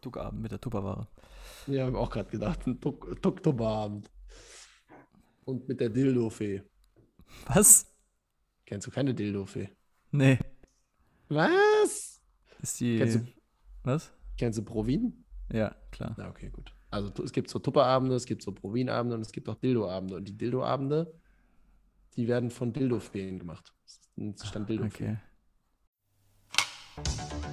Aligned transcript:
Tuckabend 0.00 0.42
mit 0.42 0.52
der 0.52 0.60
Tupperware. 0.60 1.08
Ja, 1.66 1.86
habe 1.86 1.98
auch 1.98 2.10
gerade 2.10 2.30
gedacht, 2.30 2.66
ein 2.66 2.80
Tuktoberabend. 2.80 4.10
Und 5.44 5.68
mit 5.68 5.80
der 5.80 5.90
Dildo-Fee. 5.90 6.62
Was? 7.46 7.86
Kennst 8.64 8.86
du 8.86 8.90
keine 8.90 9.14
Dildo-Fee? 9.14 9.68
Nee. 10.10 10.38
Was? 11.28 12.20
Ist 12.60 12.80
die. 12.80 12.98
Kennst 12.98 13.16
du, 13.16 13.26
was? 13.84 14.12
kennst 14.36 14.58
du 14.58 14.62
Provin? 14.62 15.24
Ja, 15.52 15.74
klar. 15.90 16.14
Na, 16.18 16.28
okay, 16.28 16.50
gut. 16.50 16.72
Also 16.90 17.12
es 17.22 17.32
gibt 17.32 17.50
so 17.50 17.58
Tupperabende, 17.58 18.14
es 18.14 18.26
gibt 18.26 18.42
so 18.42 18.52
Provin-Abende 18.52 19.16
und 19.16 19.22
es 19.22 19.32
gibt 19.32 19.48
auch 19.48 19.56
Dildo-Abende. 19.56 20.16
Und 20.16 20.28
die 20.28 20.36
Dildo-Abende, 20.36 21.14
die 22.16 22.28
werden 22.28 22.50
von 22.50 22.72
Dildo-Feen 22.72 23.38
gemacht. 23.38 23.74
Das 23.84 24.00
nennt 24.16 24.38
sich 24.38 24.50
dann 24.50 24.66
Dildo-Fee. 24.66 25.16
Okay. 26.96 27.52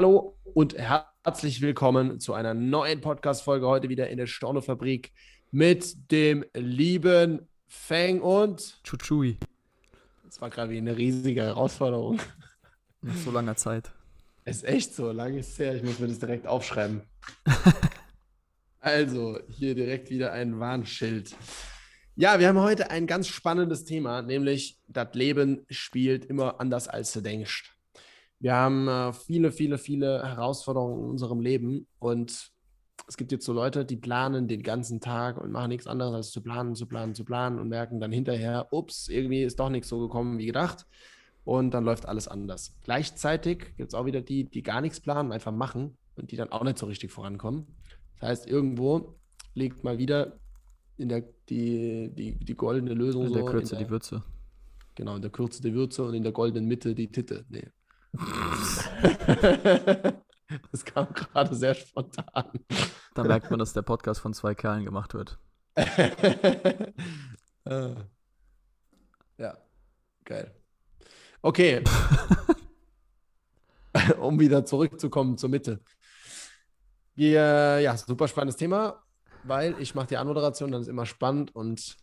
Hallo 0.00 0.34
und 0.54 0.78
herzlich 0.78 1.60
willkommen 1.60 2.20
zu 2.20 2.32
einer 2.32 2.54
neuen 2.54 3.02
Podcast-Folge. 3.02 3.66
Heute 3.66 3.90
wieder 3.90 4.08
in 4.08 4.16
der 4.16 4.26
Stornofabrik 4.26 5.12
mit 5.50 6.10
dem 6.10 6.42
lieben 6.54 7.46
Feng 7.66 8.22
und. 8.22 8.82
Chuchui. 8.82 9.36
Das 10.24 10.40
war 10.40 10.48
gerade 10.48 10.72
wie 10.72 10.78
eine 10.78 10.96
riesige 10.96 11.42
Herausforderung. 11.42 12.18
Nach 13.02 13.14
so 13.14 13.30
langer 13.30 13.56
Zeit. 13.56 13.92
Ist 14.46 14.64
echt 14.64 14.94
so, 14.94 15.12
lange 15.12 15.40
ist 15.40 15.50
es 15.50 15.58
her. 15.58 15.74
Ich 15.74 15.82
muss 15.82 15.98
mir 15.98 16.08
das 16.08 16.18
direkt 16.18 16.46
aufschreiben. 16.46 17.02
also, 18.80 19.38
hier 19.50 19.74
direkt 19.74 20.08
wieder 20.08 20.32
ein 20.32 20.58
Warnschild. 20.58 21.36
Ja, 22.16 22.40
wir 22.40 22.48
haben 22.48 22.60
heute 22.60 22.90
ein 22.90 23.06
ganz 23.06 23.28
spannendes 23.28 23.84
Thema, 23.84 24.22
nämlich 24.22 24.78
das 24.88 25.12
Leben 25.12 25.66
spielt 25.68 26.24
immer 26.24 26.58
anders, 26.58 26.88
als 26.88 27.12
du 27.12 27.20
denkst. 27.20 27.76
Wir 28.40 28.54
haben 28.54 28.88
äh, 28.88 29.12
viele, 29.12 29.52
viele, 29.52 29.78
viele 29.78 30.26
Herausforderungen 30.26 31.04
in 31.04 31.10
unserem 31.10 31.40
Leben 31.40 31.86
und 31.98 32.50
es 33.06 33.16
gibt 33.16 33.32
jetzt 33.32 33.44
so 33.44 33.52
Leute, 33.52 33.84
die 33.84 33.96
planen 33.96 34.48
den 34.48 34.62
ganzen 34.62 35.00
Tag 35.00 35.38
und 35.38 35.52
machen 35.52 35.68
nichts 35.68 35.86
anderes 35.86 36.14
als 36.14 36.30
zu 36.30 36.42
planen, 36.42 36.74
zu 36.74 36.86
planen, 36.86 37.14
zu 37.14 37.24
planen 37.24 37.58
und 37.58 37.68
merken 37.68 38.00
dann 38.00 38.12
hinterher, 38.12 38.68
ups, 38.70 39.08
irgendwie 39.08 39.42
ist 39.42 39.60
doch 39.60 39.68
nichts 39.68 39.88
so 39.88 39.98
gekommen 40.00 40.38
wie 40.38 40.46
gedacht 40.46 40.86
und 41.44 41.72
dann 41.72 41.84
läuft 41.84 42.06
alles 42.06 42.28
anders. 42.28 42.76
Gleichzeitig 42.82 43.76
gibt 43.76 43.92
es 43.92 43.94
auch 43.94 44.06
wieder 44.06 44.20
die, 44.20 44.44
die 44.44 44.62
gar 44.62 44.80
nichts 44.80 45.00
planen, 45.00 45.32
einfach 45.32 45.52
machen 45.52 45.96
und 46.16 46.30
die 46.30 46.36
dann 46.36 46.50
auch 46.50 46.64
nicht 46.64 46.78
so 46.78 46.86
richtig 46.86 47.10
vorankommen. 47.10 47.66
Das 48.20 48.30
heißt, 48.30 48.46
irgendwo 48.46 49.16
liegt 49.54 49.84
mal 49.84 49.98
wieder 49.98 50.38
in 50.96 51.08
der, 51.08 51.24
die, 51.48 52.10
die, 52.14 52.36
die 52.36 52.54
goldene 52.54 52.94
Lösung 52.94 53.26
In 53.26 53.32
der 53.32 53.42
so. 53.42 53.48
Kürze 53.48 53.74
in 53.74 53.78
der, 53.78 53.86
die 53.86 53.90
Würze. 53.90 54.22
Genau, 54.94 55.16
in 55.16 55.22
der 55.22 55.30
Kürze 55.30 55.62
die 55.62 55.74
Würze 55.74 56.04
und 56.04 56.14
in 56.14 56.22
der 56.22 56.32
goldenen 56.32 56.66
Mitte 56.66 56.94
die 56.94 57.10
Titte. 57.10 57.44
Nee. 57.48 57.68
das 60.72 60.84
kam 60.84 61.12
gerade 61.14 61.54
sehr 61.54 61.74
spontan. 61.74 62.50
Da 63.14 63.24
merkt 63.24 63.50
man, 63.50 63.58
dass 63.58 63.72
der 63.72 63.82
Podcast 63.82 64.20
von 64.20 64.34
zwei 64.34 64.54
Kerlen 64.54 64.84
gemacht 64.84 65.14
wird. 65.14 65.38
Äh. 65.74 66.92
ja, 69.38 69.56
geil. 70.24 70.54
Okay. 71.42 71.82
um 74.20 74.38
wieder 74.38 74.64
zurückzukommen 74.64 75.38
zur 75.38 75.50
Mitte. 75.50 75.80
Wir, 77.14 77.80
ja, 77.80 77.96
super 77.96 78.28
spannendes 78.28 78.56
Thema, 78.56 79.02
weil 79.44 79.74
ich 79.80 79.94
mache 79.94 80.08
die 80.08 80.16
Anmoderation, 80.16 80.72
dann 80.72 80.82
ist 80.82 80.88
immer 80.88 81.06
spannend 81.06 81.54
und 81.54 81.96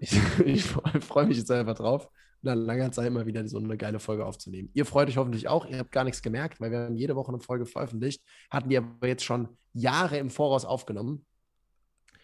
ich, 0.00 0.18
ich 0.44 0.64
freue 0.64 1.26
mich 1.26 1.38
jetzt 1.38 1.50
einfach 1.50 1.74
drauf, 1.74 2.08
nach 2.44 2.54
langer 2.54 2.92
Zeit 2.92 3.12
mal 3.12 3.26
wieder 3.26 3.46
so 3.48 3.58
eine 3.58 3.76
geile 3.76 3.98
Folge 3.98 4.24
aufzunehmen. 4.24 4.70
Ihr 4.74 4.86
freut 4.86 5.08
euch 5.08 5.16
hoffentlich 5.16 5.48
auch. 5.48 5.66
Ihr 5.66 5.78
habt 5.78 5.92
gar 5.92 6.04
nichts 6.04 6.22
gemerkt, 6.22 6.60
weil 6.60 6.70
wir 6.70 6.80
haben 6.80 6.96
jede 6.96 7.16
Woche 7.16 7.32
eine 7.32 7.40
Folge 7.40 7.66
veröffentlicht, 7.66 8.22
hatten 8.50 8.68
die 8.68 8.78
aber 8.78 9.06
jetzt 9.06 9.24
schon 9.24 9.56
Jahre 9.72 10.18
im 10.18 10.30
Voraus 10.30 10.64
aufgenommen. 10.64 11.26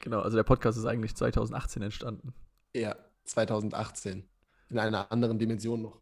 Genau, 0.01 0.21
also 0.21 0.37
der 0.37 0.45
Podcast 0.45 0.79
ist 0.79 0.87
eigentlich 0.87 1.15
2018 1.15 1.83
entstanden. 1.83 2.33
Ja, 2.75 2.97
2018. 3.25 4.29
In 4.71 4.79
einer 4.79 5.11
anderen 5.11 5.39
Dimension 5.39 5.83
noch. 5.83 6.01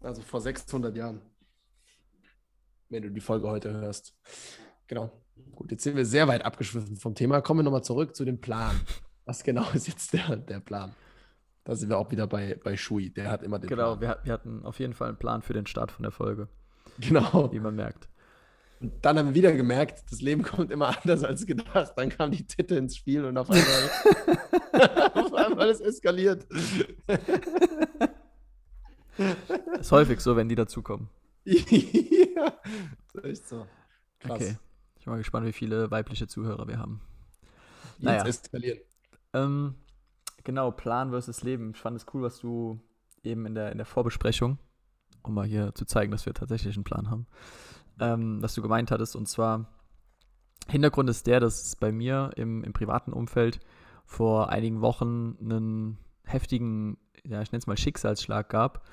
Also 0.00 0.20
vor 0.22 0.40
600 0.40 0.94
Jahren. 0.96 1.22
Wenn 2.88 3.02
du 3.02 3.10
die 3.10 3.20
Folge 3.20 3.48
heute 3.48 3.72
hörst. 3.72 4.14
Genau. 4.86 5.10
Gut, 5.54 5.70
jetzt 5.70 5.82
sind 5.82 5.96
wir 5.96 6.04
sehr 6.04 6.28
weit 6.28 6.44
abgeschwiffen 6.44 6.96
vom 6.96 7.14
Thema. 7.14 7.40
Kommen 7.40 7.60
wir 7.60 7.64
nochmal 7.64 7.84
zurück 7.84 8.14
zu 8.14 8.24
dem 8.24 8.40
Plan. 8.40 8.78
Was 9.24 9.42
genau 9.42 9.68
ist 9.74 9.88
jetzt 9.88 10.12
der, 10.12 10.36
der 10.36 10.60
Plan? 10.60 10.94
Da 11.64 11.74
sind 11.74 11.88
wir 11.88 11.98
auch 11.98 12.10
wieder 12.10 12.26
bei, 12.26 12.58
bei 12.62 12.76
Shui. 12.76 13.10
Der 13.10 13.30
hat 13.30 13.42
immer 13.42 13.58
den 13.58 13.68
Genau, 13.68 13.96
Plan. 13.96 14.00
wir, 14.00 14.24
wir 14.24 14.32
hatten 14.32 14.64
auf 14.64 14.78
jeden 14.78 14.92
Fall 14.92 15.08
einen 15.08 15.16
Plan 15.18 15.40
für 15.42 15.54
den 15.54 15.66
Start 15.66 15.90
von 15.90 16.02
der 16.02 16.12
Folge, 16.12 16.48
Genau. 17.00 17.50
wie 17.52 17.60
man 17.60 17.74
merkt. 17.74 18.08
Und 18.80 18.92
dann 19.02 19.18
haben 19.18 19.28
wir 19.28 19.34
wieder 19.34 19.52
gemerkt, 19.52 20.04
das 20.12 20.20
Leben 20.20 20.42
kommt 20.42 20.70
immer 20.70 20.88
anders 21.00 21.24
als 21.24 21.46
gedacht. 21.46 21.94
Dann 21.96 22.10
kam 22.10 22.30
die 22.32 22.46
Titte 22.46 22.74
ins 22.76 22.96
Spiel 22.96 23.24
und 23.24 23.38
auf 23.38 23.48
einmal, 23.50 25.10
auf 25.14 25.32
einmal 25.32 25.70
ist 25.70 25.80
eskaliert. 25.80 26.46
Ist 29.78 29.92
häufig 29.92 30.20
so, 30.20 30.36
wenn 30.36 30.48
die 30.48 30.54
dazukommen. 30.56 31.08
ja, 31.44 32.52
ist 33.14 33.24
echt 33.24 33.48
so. 33.48 33.66
Krass. 34.20 34.32
Okay. 34.40 34.56
Ich 34.98 35.04
bin 35.04 35.12
mal 35.12 35.18
gespannt, 35.18 35.46
wie 35.46 35.52
viele 35.52 35.90
weibliche 35.90 36.26
Zuhörer 36.26 36.66
wir 36.66 36.78
haben. 36.78 37.00
Jetzt 37.98 38.02
Naja. 38.02 38.26
eskalieren. 38.26 38.78
Ähm, 39.34 39.74
genau, 40.44 40.70
Plan 40.70 41.10
versus 41.10 41.42
Leben. 41.42 41.72
Ich 41.74 41.80
fand 41.80 41.96
es 41.96 42.06
cool, 42.14 42.22
was 42.22 42.38
du 42.38 42.80
eben 43.22 43.46
in 43.46 43.54
der, 43.54 43.72
in 43.72 43.78
der 43.78 43.86
Vorbesprechung, 43.86 44.58
um 45.22 45.34
mal 45.34 45.46
hier 45.46 45.74
zu 45.74 45.84
zeigen, 45.84 46.12
dass 46.12 46.26
wir 46.26 46.34
tatsächlich 46.34 46.76
einen 46.76 46.84
Plan 46.84 47.10
haben, 47.10 47.26
ähm, 47.98 48.42
was 48.42 48.54
du 48.54 48.62
gemeint 48.62 48.90
hattest. 48.90 49.16
Und 49.16 49.26
zwar, 49.26 49.66
Hintergrund 50.68 51.10
ist 51.10 51.26
der, 51.26 51.40
dass 51.40 51.64
es 51.64 51.76
bei 51.76 51.90
mir 51.90 52.30
im, 52.36 52.62
im 52.62 52.72
privaten 52.72 53.12
Umfeld 53.12 53.60
vor 54.04 54.50
einigen 54.50 54.80
Wochen 54.80 55.36
einen 55.40 55.98
heftigen, 56.24 56.98
ja, 57.24 57.40
ich 57.42 57.52
nenne 57.52 57.60
es 57.60 57.66
mal 57.66 57.76
Schicksalsschlag 57.76 58.48
gab, 58.48 58.86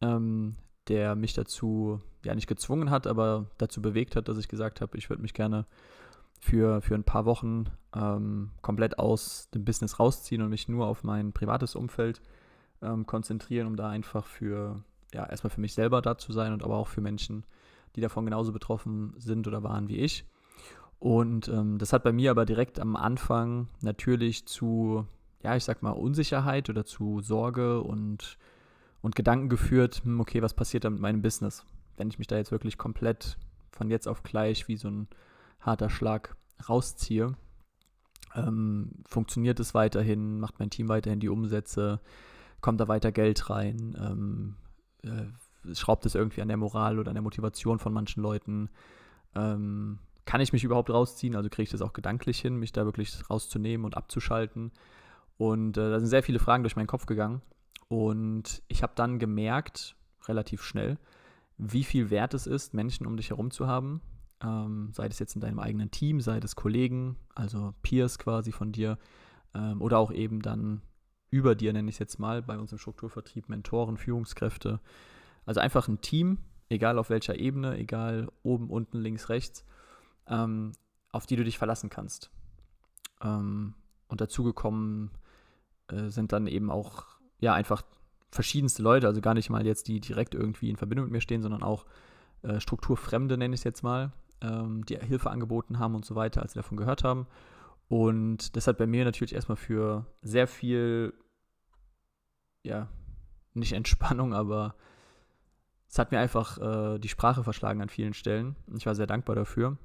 ähm, 0.00 0.56
der 0.88 1.14
mich 1.14 1.34
dazu, 1.34 2.00
ja, 2.24 2.34
nicht 2.34 2.46
gezwungen 2.46 2.90
hat, 2.90 3.06
aber 3.06 3.50
dazu 3.58 3.80
bewegt 3.80 4.16
hat, 4.16 4.28
dass 4.28 4.38
ich 4.38 4.48
gesagt 4.48 4.80
habe, 4.80 4.96
ich 4.98 5.08
würde 5.08 5.22
mich 5.22 5.34
gerne 5.34 5.66
für, 6.40 6.80
für 6.80 6.94
ein 6.94 7.04
paar 7.04 7.26
Wochen 7.26 7.66
ähm, 7.94 8.50
komplett 8.62 8.98
aus 8.98 9.50
dem 9.54 9.64
Business 9.64 10.00
rausziehen 10.00 10.42
und 10.42 10.48
mich 10.48 10.68
nur 10.68 10.86
auf 10.86 11.04
mein 11.04 11.32
privates 11.32 11.76
Umfeld 11.76 12.20
ähm, 12.82 13.06
konzentrieren, 13.06 13.66
um 13.66 13.76
da 13.76 13.88
einfach 13.90 14.26
für, 14.26 14.82
ja, 15.12 15.26
erstmal 15.26 15.50
für 15.50 15.60
mich 15.60 15.74
selber 15.74 16.00
da 16.00 16.16
zu 16.16 16.32
sein 16.32 16.52
und 16.52 16.62
aber 16.62 16.76
auch 16.76 16.88
für 16.88 17.02
Menschen, 17.02 17.44
die 17.94 18.00
davon 18.00 18.24
genauso 18.24 18.52
betroffen 18.52 19.14
sind 19.18 19.46
oder 19.46 19.62
waren 19.62 19.88
wie 19.88 19.98
ich. 19.98 20.24
Und 20.98 21.48
ähm, 21.48 21.78
das 21.78 21.92
hat 21.92 22.04
bei 22.04 22.12
mir 22.12 22.30
aber 22.30 22.46
direkt 22.46 22.80
am 22.80 22.96
Anfang 22.96 23.68
natürlich 23.80 24.46
zu, 24.46 25.06
ja, 25.42 25.56
ich 25.56 25.64
sag 25.64 25.82
mal, 25.82 25.92
Unsicherheit 25.92 26.70
oder 26.70 26.84
zu 26.84 27.20
Sorge 27.20 27.82
und, 27.82 28.38
und 29.02 29.16
Gedanken 29.16 29.48
geführt, 29.48 30.02
hm, 30.04 30.20
okay, 30.20 30.42
was 30.42 30.54
passiert 30.54 30.84
da 30.84 30.90
mit 30.90 31.00
meinem 31.00 31.22
Business? 31.22 31.64
Wenn 31.96 32.08
ich 32.08 32.18
mich 32.18 32.28
da 32.28 32.36
jetzt 32.36 32.52
wirklich 32.52 32.78
komplett 32.78 33.36
von 33.72 33.90
jetzt 33.90 34.08
auf 34.08 34.22
gleich 34.22 34.68
wie 34.68 34.76
so 34.76 34.88
ein 34.88 35.08
harter 35.60 35.90
Schlag 35.90 36.36
rausziehe, 36.68 37.36
ähm, 38.34 38.92
funktioniert 39.06 39.60
es 39.60 39.74
weiterhin, 39.74 40.40
macht 40.40 40.58
mein 40.58 40.70
Team 40.70 40.88
weiterhin 40.88 41.20
die 41.20 41.28
Umsätze, 41.28 42.00
kommt 42.60 42.80
da 42.80 42.88
weiter 42.88 43.12
Geld 43.12 43.50
rein, 43.50 43.96
ähm, 44.00 44.56
äh, 45.02 45.74
schraubt 45.74 46.06
es 46.06 46.14
irgendwie 46.14 46.42
an 46.42 46.48
der 46.48 46.56
Moral 46.56 46.98
oder 46.98 47.10
an 47.10 47.14
der 47.14 47.22
Motivation 47.22 47.78
von 47.78 47.92
manchen 47.92 48.22
Leuten, 48.22 48.70
ähm, 49.34 49.98
kann 50.24 50.40
ich 50.40 50.52
mich 50.52 50.64
überhaupt 50.64 50.90
rausziehen? 50.90 51.34
Also 51.34 51.48
kriege 51.48 51.64
ich 51.64 51.70
das 51.70 51.82
auch 51.82 51.92
gedanklich 51.92 52.38
hin, 52.38 52.56
mich 52.56 52.72
da 52.72 52.84
wirklich 52.84 53.28
rauszunehmen 53.28 53.84
und 53.84 53.96
abzuschalten? 53.96 54.70
Und 55.38 55.76
äh, 55.76 55.90
da 55.90 55.98
sind 55.98 56.08
sehr 56.08 56.22
viele 56.22 56.38
Fragen 56.38 56.62
durch 56.62 56.76
meinen 56.76 56.86
Kopf 56.86 57.06
gegangen. 57.06 57.42
Und 57.88 58.62
ich 58.68 58.82
habe 58.84 58.92
dann 58.94 59.18
gemerkt, 59.18 59.96
relativ 60.28 60.62
schnell, 60.62 60.98
wie 61.58 61.82
viel 61.82 62.10
wert 62.10 62.34
es 62.34 62.46
ist, 62.46 62.74
Menschen 62.74 63.06
um 63.06 63.16
dich 63.16 63.30
herum 63.30 63.50
zu 63.50 63.66
haben. 63.66 64.00
Ähm, 64.42 64.90
sei 64.92 65.06
es 65.06 65.18
jetzt 65.18 65.34
in 65.34 65.40
deinem 65.40 65.58
eigenen 65.58 65.90
Team, 65.90 66.20
sei 66.20 66.38
es 66.38 66.56
Kollegen, 66.56 67.16
also 67.34 67.74
Peers 67.82 68.18
quasi 68.18 68.52
von 68.52 68.72
dir, 68.72 68.98
ähm, 69.54 69.82
oder 69.82 69.98
auch 69.98 70.12
eben 70.12 70.40
dann 70.40 70.82
über 71.30 71.54
dir, 71.54 71.72
nenne 71.72 71.88
ich 71.88 71.96
es 71.96 72.00
jetzt 72.00 72.18
mal, 72.18 72.42
bei 72.42 72.58
uns 72.58 72.72
im 72.72 72.78
Strukturvertrieb, 72.78 73.48
Mentoren, 73.48 73.96
Führungskräfte. 73.96 74.80
Also 75.46 75.60
einfach 75.60 75.88
ein 75.88 76.00
Team, 76.00 76.38
egal 76.68 76.98
auf 76.98 77.10
welcher 77.10 77.38
Ebene, 77.38 77.76
egal 77.78 78.28
oben, 78.42 78.70
unten, 78.70 78.98
links, 78.98 79.28
rechts, 79.28 79.64
ähm, 80.26 80.72
auf 81.12 81.26
die 81.26 81.36
du 81.36 81.44
dich 81.44 81.58
verlassen 81.58 81.90
kannst. 81.90 82.30
Ähm, 83.22 83.74
und 84.08 84.20
dazugekommen 84.20 85.10
äh, 85.88 86.08
sind 86.08 86.32
dann 86.32 86.46
eben 86.46 86.70
auch, 86.70 87.06
ja, 87.40 87.54
einfach 87.54 87.82
verschiedenste 88.30 88.82
Leute, 88.82 89.06
also 89.06 89.20
gar 89.20 89.34
nicht 89.34 89.50
mal 89.50 89.66
jetzt, 89.66 89.88
die 89.88 90.00
direkt 90.00 90.34
irgendwie 90.34 90.70
in 90.70 90.76
Verbindung 90.76 91.06
mit 91.06 91.12
mir 91.12 91.20
stehen, 91.20 91.42
sondern 91.42 91.62
auch 91.62 91.84
äh, 92.42 92.60
Strukturfremde, 92.60 93.36
nenne 93.36 93.54
ich 93.54 93.60
es 93.60 93.64
jetzt 93.64 93.82
mal, 93.82 94.12
ähm, 94.42 94.84
die 94.86 94.98
Hilfe 94.98 95.30
angeboten 95.30 95.78
haben 95.78 95.94
und 95.94 96.04
so 96.04 96.14
weiter, 96.14 96.42
als 96.42 96.52
sie 96.52 96.58
davon 96.58 96.76
gehört 96.76 97.04
haben. 97.04 97.26
Und 97.88 98.56
das 98.56 98.66
hat 98.66 98.78
bei 98.78 98.86
mir 98.86 99.04
natürlich 99.04 99.34
erstmal 99.34 99.56
für 99.56 100.06
sehr 100.22 100.46
viel, 100.46 101.12
ja, 102.62 102.88
nicht 103.54 103.72
Entspannung, 103.72 104.32
aber 104.32 104.76
es 105.88 105.98
hat 105.98 106.12
mir 106.12 106.20
einfach 106.20 106.58
äh, 106.58 106.98
die 106.98 107.08
Sprache 107.08 107.42
verschlagen 107.42 107.82
an 107.82 107.88
vielen 107.88 108.14
Stellen. 108.14 108.54
Ich 108.76 108.86
war 108.86 108.94
sehr 108.94 109.08
dankbar 109.08 109.34
dafür. 109.34 109.76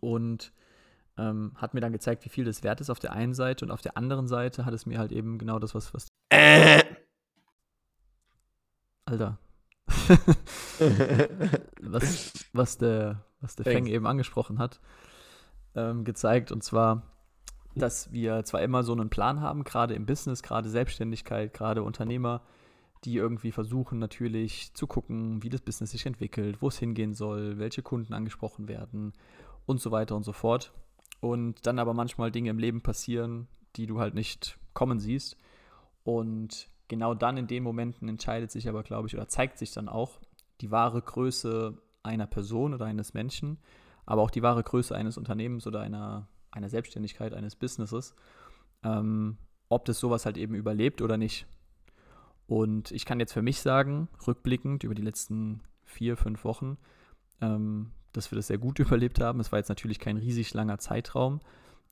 Und 0.00 0.52
ähm, 1.16 1.52
hat 1.54 1.74
mir 1.74 1.80
dann 1.80 1.92
gezeigt, 1.92 2.24
wie 2.24 2.28
viel 2.28 2.44
das 2.44 2.62
wert 2.62 2.80
ist 2.80 2.90
auf 2.90 2.98
der 2.98 3.12
einen 3.12 3.32
Seite 3.32 3.64
und 3.64 3.70
auf 3.70 3.80
der 3.80 3.96
anderen 3.96 4.28
Seite 4.28 4.66
hat 4.66 4.74
es 4.74 4.84
mir 4.84 4.98
halt 4.98 5.12
eben 5.12 5.38
genau 5.38 5.58
das, 5.58 5.74
was. 5.74 5.94
was 5.94 6.08
äh. 6.30 6.82
Alter. 9.06 9.38
was, 11.82 12.48
was 12.52 12.78
der, 12.78 13.24
was 13.40 13.56
der 13.56 13.64
Feng 13.64 13.86
eben 13.86 14.06
angesprochen 14.06 14.58
hat, 14.58 14.80
ähm, 15.74 16.04
gezeigt. 16.04 16.52
Und 16.52 16.62
zwar, 16.62 17.02
dass 17.74 18.12
wir 18.12 18.44
zwar 18.44 18.62
immer 18.62 18.82
so 18.82 18.92
einen 18.92 19.10
Plan 19.10 19.40
haben, 19.40 19.64
gerade 19.64 19.94
im 19.94 20.06
Business, 20.06 20.42
gerade 20.42 20.68
Selbstständigkeit, 20.68 21.54
gerade 21.54 21.82
Unternehmer, 21.82 22.42
die 23.04 23.16
irgendwie 23.16 23.52
versuchen 23.52 23.98
natürlich 23.98 24.74
zu 24.74 24.86
gucken, 24.86 25.42
wie 25.42 25.48
das 25.48 25.62
Business 25.62 25.92
sich 25.92 26.04
entwickelt, 26.06 26.60
wo 26.60 26.68
es 26.68 26.78
hingehen 26.78 27.14
soll, 27.14 27.58
welche 27.58 27.82
Kunden 27.82 28.12
angesprochen 28.12 28.68
werden 28.68 29.12
und 29.66 29.80
so 29.80 29.90
weiter 29.90 30.16
und 30.16 30.24
so 30.24 30.32
fort. 30.32 30.72
Und 31.20 31.66
dann 31.66 31.78
aber 31.78 31.94
manchmal 31.94 32.30
Dinge 32.30 32.50
im 32.50 32.58
Leben 32.58 32.82
passieren, 32.82 33.48
die 33.76 33.86
du 33.86 34.00
halt 34.00 34.14
nicht 34.14 34.58
kommen 34.74 34.98
siehst. 34.98 35.36
Und 36.02 36.68
genau 36.90 37.14
dann 37.14 37.38
in 37.38 37.46
den 37.46 37.62
Momenten 37.62 38.08
entscheidet 38.08 38.50
sich 38.50 38.68
aber, 38.68 38.82
glaube 38.82 39.08
ich, 39.08 39.14
oder 39.14 39.28
zeigt 39.28 39.56
sich 39.56 39.72
dann 39.72 39.88
auch 39.88 40.20
die 40.60 40.70
wahre 40.70 41.00
Größe 41.00 41.80
einer 42.02 42.26
Person 42.26 42.74
oder 42.74 42.84
eines 42.84 43.14
Menschen, 43.14 43.58
aber 44.04 44.20
auch 44.20 44.30
die 44.30 44.42
wahre 44.42 44.62
Größe 44.62 44.94
eines 44.94 45.16
Unternehmens 45.16 45.66
oder 45.66 45.80
einer, 45.80 46.28
einer 46.50 46.68
Selbstständigkeit, 46.68 47.32
eines 47.32 47.54
Businesses, 47.54 48.14
ähm, 48.82 49.38
ob 49.68 49.84
das 49.84 50.00
sowas 50.00 50.26
halt 50.26 50.36
eben 50.36 50.54
überlebt 50.54 51.00
oder 51.00 51.16
nicht. 51.16 51.46
Und 52.46 52.90
ich 52.90 53.06
kann 53.06 53.20
jetzt 53.20 53.32
für 53.32 53.42
mich 53.42 53.60
sagen, 53.60 54.08
rückblickend 54.26 54.82
über 54.82 54.96
die 54.96 55.02
letzten 55.02 55.62
vier, 55.84 56.16
fünf 56.16 56.44
Wochen, 56.44 56.76
ähm, 57.40 57.92
dass 58.12 58.32
wir 58.32 58.36
das 58.36 58.48
sehr 58.48 58.58
gut 58.58 58.78
überlebt 58.80 59.20
haben. 59.20 59.38
Es 59.38 59.52
war 59.52 59.60
jetzt 59.60 59.68
natürlich 59.68 60.00
kein 60.00 60.16
riesig 60.16 60.52
langer 60.54 60.78
Zeitraum, 60.78 61.40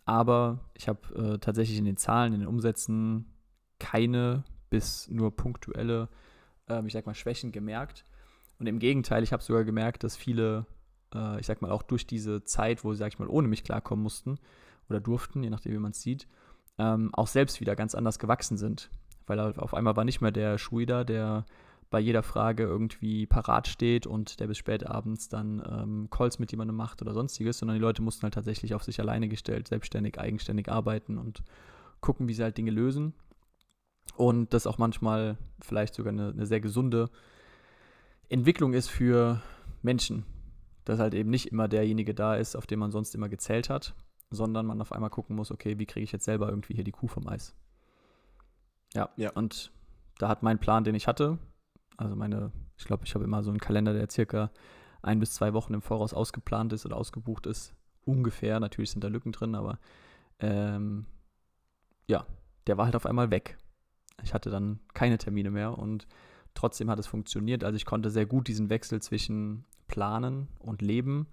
aber 0.04 0.58
ich 0.74 0.88
habe 0.88 1.14
äh, 1.14 1.38
tatsächlich 1.38 1.78
in 1.78 1.84
den 1.84 1.96
Zahlen, 1.96 2.32
in 2.32 2.40
den 2.40 2.48
Umsätzen 2.48 3.26
keine 3.78 4.42
bis 4.70 5.08
nur 5.08 5.34
punktuelle, 5.34 6.08
äh, 6.68 6.84
ich 6.86 6.92
sag 6.92 7.06
mal, 7.06 7.14
Schwächen 7.14 7.52
gemerkt. 7.52 8.04
Und 8.58 8.66
im 8.66 8.78
Gegenteil, 8.78 9.22
ich 9.22 9.32
habe 9.32 9.42
sogar 9.42 9.64
gemerkt, 9.64 10.04
dass 10.04 10.16
viele, 10.16 10.66
äh, 11.14 11.40
ich 11.40 11.46
sag 11.46 11.62
mal, 11.62 11.70
auch 11.70 11.82
durch 11.82 12.06
diese 12.06 12.44
Zeit, 12.44 12.84
wo 12.84 12.92
sie, 12.92 12.98
sag 12.98 13.08
ich 13.12 13.18
mal, 13.18 13.28
ohne 13.28 13.48
mich 13.48 13.64
klarkommen 13.64 14.02
mussten 14.02 14.38
oder 14.88 15.00
durften, 15.00 15.42
je 15.42 15.50
nachdem, 15.50 15.72
wie 15.72 15.78
man 15.78 15.92
es 15.92 16.02
sieht, 16.02 16.26
ähm, 16.78 17.10
auch 17.14 17.26
selbst 17.26 17.60
wieder 17.60 17.76
ganz 17.76 17.94
anders 17.94 18.18
gewachsen 18.18 18.56
sind. 18.56 18.90
Weil 19.26 19.40
auf 19.40 19.74
einmal 19.74 19.96
war 19.96 20.04
nicht 20.04 20.20
mehr 20.20 20.32
der 20.32 20.58
Schuida, 20.58 21.04
der 21.04 21.44
bei 21.90 22.00
jeder 22.00 22.22
Frage 22.22 22.64
irgendwie 22.64 23.26
parat 23.26 23.66
steht 23.66 24.06
und 24.06 24.40
der 24.40 24.46
bis 24.46 24.58
spät 24.58 24.86
abends 24.86 25.28
dann 25.28 25.62
ähm, 25.66 26.08
Calls 26.10 26.38
mit 26.38 26.50
jemandem 26.50 26.76
macht 26.76 27.00
oder 27.00 27.14
sonstiges, 27.14 27.58
sondern 27.58 27.76
die 27.76 27.82
Leute 27.82 28.02
mussten 28.02 28.24
halt 28.24 28.34
tatsächlich 28.34 28.74
auf 28.74 28.84
sich 28.84 29.00
alleine 29.00 29.28
gestellt, 29.28 29.68
selbstständig, 29.68 30.18
eigenständig 30.18 30.70
arbeiten 30.70 31.16
und 31.16 31.42
gucken, 32.00 32.28
wie 32.28 32.34
sie 32.34 32.42
halt 32.42 32.58
Dinge 32.58 32.70
lösen. 32.70 33.14
Und 34.18 34.52
das 34.52 34.66
auch 34.66 34.78
manchmal 34.78 35.38
vielleicht 35.60 35.94
sogar 35.94 36.12
eine, 36.12 36.30
eine 36.30 36.44
sehr 36.44 36.60
gesunde 36.60 37.08
Entwicklung 38.28 38.72
ist 38.72 38.88
für 38.88 39.40
Menschen. 39.80 40.24
Dass 40.84 40.98
halt 40.98 41.14
eben 41.14 41.30
nicht 41.30 41.52
immer 41.52 41.68
derjenige 41.68 42.14
da 42.14 42.34
ist, 42.34 42.56
auf 42.56 42.66
den 42.66 42.80
man 42.80 42.90
sonst 42.90 43.14
immer 43.14 43.28
gezählt 43.28 43.70
hat, 43.70 43.94
sondern 44.30 44.66
man 44.66 44.80
auf 44.80 44.90
einmal 44.90 45.10
gucken 45.10 45.36
muss, 45.36 45.52
okay, 45.52 45.78
wie 45.78 45.86
kriege 45.86 46.02
ich 46.02 46.10
jetzt 46.10 46.24
selber 46.24 46.48
irgendwie 46.48 46.74
hier 46.74 46.82
die 46.82 46.90
Kuh 46.90 47.06
vom 47.06 47.28
Eis? 47.28 47.54
Ja, 48.92 49.08
ja. 49.14 49.30
und 49.34 49.70
da 50.18 50.26
hat 50.26 50.42
mein 50.42 50.58
Plan, 50.58 50.82
den 50.82 50.96
ich 50.96 51.06
hatte, 51.06 51.38
also 51.96 52.16
meine, 52.16 52.50
ich 52.76 52.86
glaube, 52.86 53.04
ich 53.04 53.14
habe 53.14 53.22
immer 53.22 53.44
so 53.44 53.50
einen 53.50 53.60
Kalender, 53.60 53.92
der 53.92 54.10
circa 54.10 54.50
ein 55.00 55.20
bis 55.20 55.32
zwei 55.32 55.52
Wochen 55.52 55.74
im 55.74 55.82
Voraus 55.82 56.12
ausgeplant 56.12 56.72
ist 56.72 56.84
oder 56.84 56.96
ausgebucht 56.96 57.46
ist. 57.46 57.72
Ungefähr, 58.04 58.58
natürlich 58.58 58.90
sind 58.90 59.04
da 59.04 59.08
Lücken 59.08 59.30
drin, 59.30 59.54
aber 59.54 59.78
ähm, 60.40 61.06
ja, 62.08 62.26
der 62.66 62.78
war 62.78 62.86
halt 62.86 62.96
auf 62.96 63.06
einmal 63.06 63.30
weg. 63.30 63.58
Ich 64.22 64.34
hatte 64.34 64.50
dann 64.50 64.80
keine 64.94 65.18
Termine 65.18 65.50
mehr 65.50 65.78
und 65.78 66.06
trotzdem 66.54 66.90
hat 66.90 66.98
es 66.98 67.06
funktioniert. 67.06 67.64
Also 67.64 67.76
ich 67.76 67.86
konnte 67.86 68.10
sehr 68.10 68.26
gut 68.26 68.48
diesen 68.48 68.70
Wechsel 68.70 69.00
zwischen 69.00 69.64
Planen 69.86 70.48
und 70.58 70.82
Leben, 70.82 71.26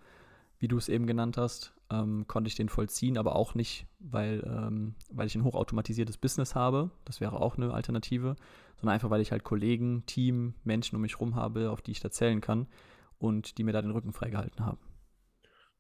wie 0.60 0.68
du 0.68 0.78
es 0.78 0.90
eben 0.90 1.08
genannt 1.08 1.38
hast, 1.38 1.74
ähm, 1.92 2.26
konnte 2.28 2.48
ich 2.48 2.56
den 2.56 2.70
vollziehen, 2.70 3.18
aber 3.18 3.36
auch 3.36 3.54
nicht, 3.56 3.86
weil, 4.00 4.44
ähm, 4.46 4.96
weil 5.12 5.28
ich 5.28 5.36
ein 5.36 5.44
hochautomatisiertes 5.44 6.18
Business 6.18 6.56
habe. 6.56 6.90
Das 7.04 7.22
wäre 7.22 7.40
auch 7.40 7.58
eine 7.58 7.74
Alternative, 7.74 8.36
sondern 8.78 8.94
einfach, 8.94 9.10
weil 9.10 9.22
ich 9.22 9.32
halt 9.32 9.44
Kollegen, 9.44 10.04
Team, 10.06 10.56
Menschen 10.64 10.96
um 10.96 11.02
mich 11.02 11.14
herum 11.14 11.36
habe, 11.36 11.72
auf 11.72 11.82
die 11.82 11.92
ich 11.92 12.00
da 12.00 12.10
zählen 12.10 12.42
kann 12.42 12.68
und 13.20 13.58
die 13.58 13.64
mir 13.64 13.74
da 13.74 13.82
den 13.82 13.92
Rücken 13.92 14.14
freigehalten 14.14 14.66
haben. 14.66 14.80